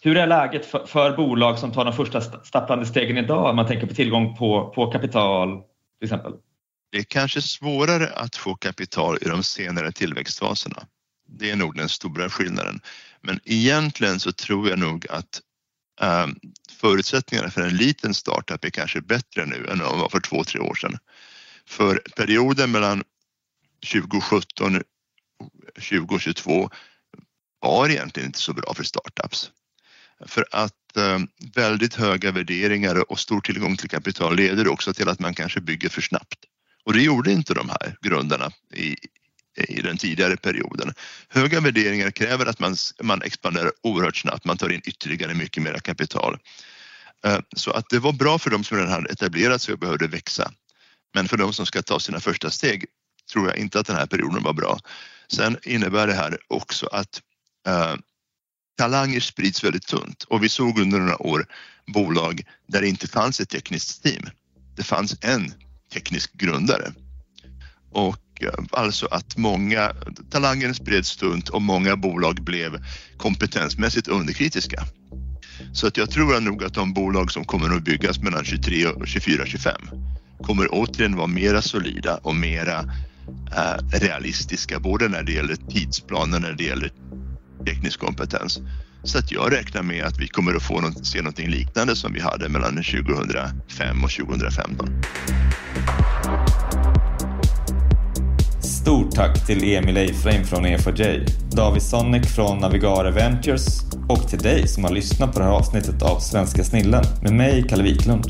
[0.04, 3.49] hur är läget för, för, bolag som tar de första stapplande stegen idag?
[3.49, 5.62] Om man tänker på tillgång på, på kapital
[5.99, 6.34] till exempel.
[6.91, 10.84] Det är kanske svårare att få kapital i de senare tillväxtfaserna.
[11.28, 12.82] Det är nog den stora skillnaden.
[13.22, 15.41] Men egentligen så tror jag nog att
[16.01, 16.39] um,
[16.72, 20.60] förutsättningarna för en liten startup är kanske bättre nu än de var för två, tre
[20.60, 20.97] år sedan.
[21.66, 23.04] För perioden mellan
[23.93, 24.76] 2017
[25.39, 26.70] och 2022
[27.60, 29.51] var egentligen inte så bra för startups.
[30.26, 31.19] För att eh,
[31.55, 35.89] väldigt höga värderingar och stor tillgång till kapital leder också till att man kanske bygger
[35.89, 36.39] för snabbt.
[36.84, 38.95] Och det gjorde inte de här grundarna i,
[39.57, 40.93] i den tidigare perioden.
[41.30, 45.74] Höga värderingar kräver att man, man expanderar oerhört snabbt, man tar in ytterligare mycket mer
[45.74, 46.38] kapital.
[47.26, 50.07] Eh, så att det var bra för de som redan hade etablerat sig och behövde
[50.07, 50.51] växa.
[51.13, 52.86] Men för de som ska ta sina första steg
[53.34, 54.80] tror jag inte att den här perioden var bra.
[55.28, 57.21] Sen innebär det här också att
[57.67, 57.95] eh,
[58.78, 61.45] talanger sprids väldigt tunt och vi såg under några år
[61.88, 64.30] bolag där det inte fanns ett tekniskt team.
[64.76, 65.53] Det fanns en
[65.93, 66.93] teknisk grundare
[67.93, 69.93] och eh, alltså att många
[70.30, 72.86] talanger spreds tunt och många bolag blev
[73.17, 74.84] kompetensmässigt underkritiska.
[75.74, 79.07] Så att jag tror nog att de bolag som kommer att byggas mellan 23 och
[79.07, 79.82] 24, 25
[80.41, 82.80] kommer återigen vara mera solida och mera
[83.55, 86.91] eh, realistiska både när det gäller tidsplanen, när det gäller
[87.66, 88.59] teknisk kompetens.
[89.03, 92.14] Så att jag räknar med att vi kommer att få något, se något liknande som
[92.14, 94.89] vi hade mellan 2005 och 2015.
[98.61, 103.68] Stort tack till Emil Eifreim från E4J, David Sonnek från Navigare Ventures
[104.09, 107.66] och till dig som har lyssnat på det här avsnittet av Svenska Snillen med mig,
[107.70, 108.26] Kalle Wiklund.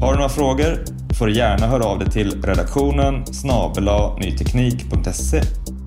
[0.00, 0.84] Har du några frågor
[1.18, 5.42] får du gärna höra av dig till redaktionen snabela nyteknik.se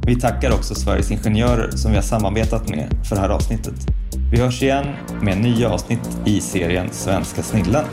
[0.08, 3.74] vi tackar också Sveriges Ingenjörer som vi har samarbetat med för det här avsnittet.
[4.32, 4.86] Vi hörs igen
[5.22, 7.86] med nya avsnitt i serien Svenska snillen.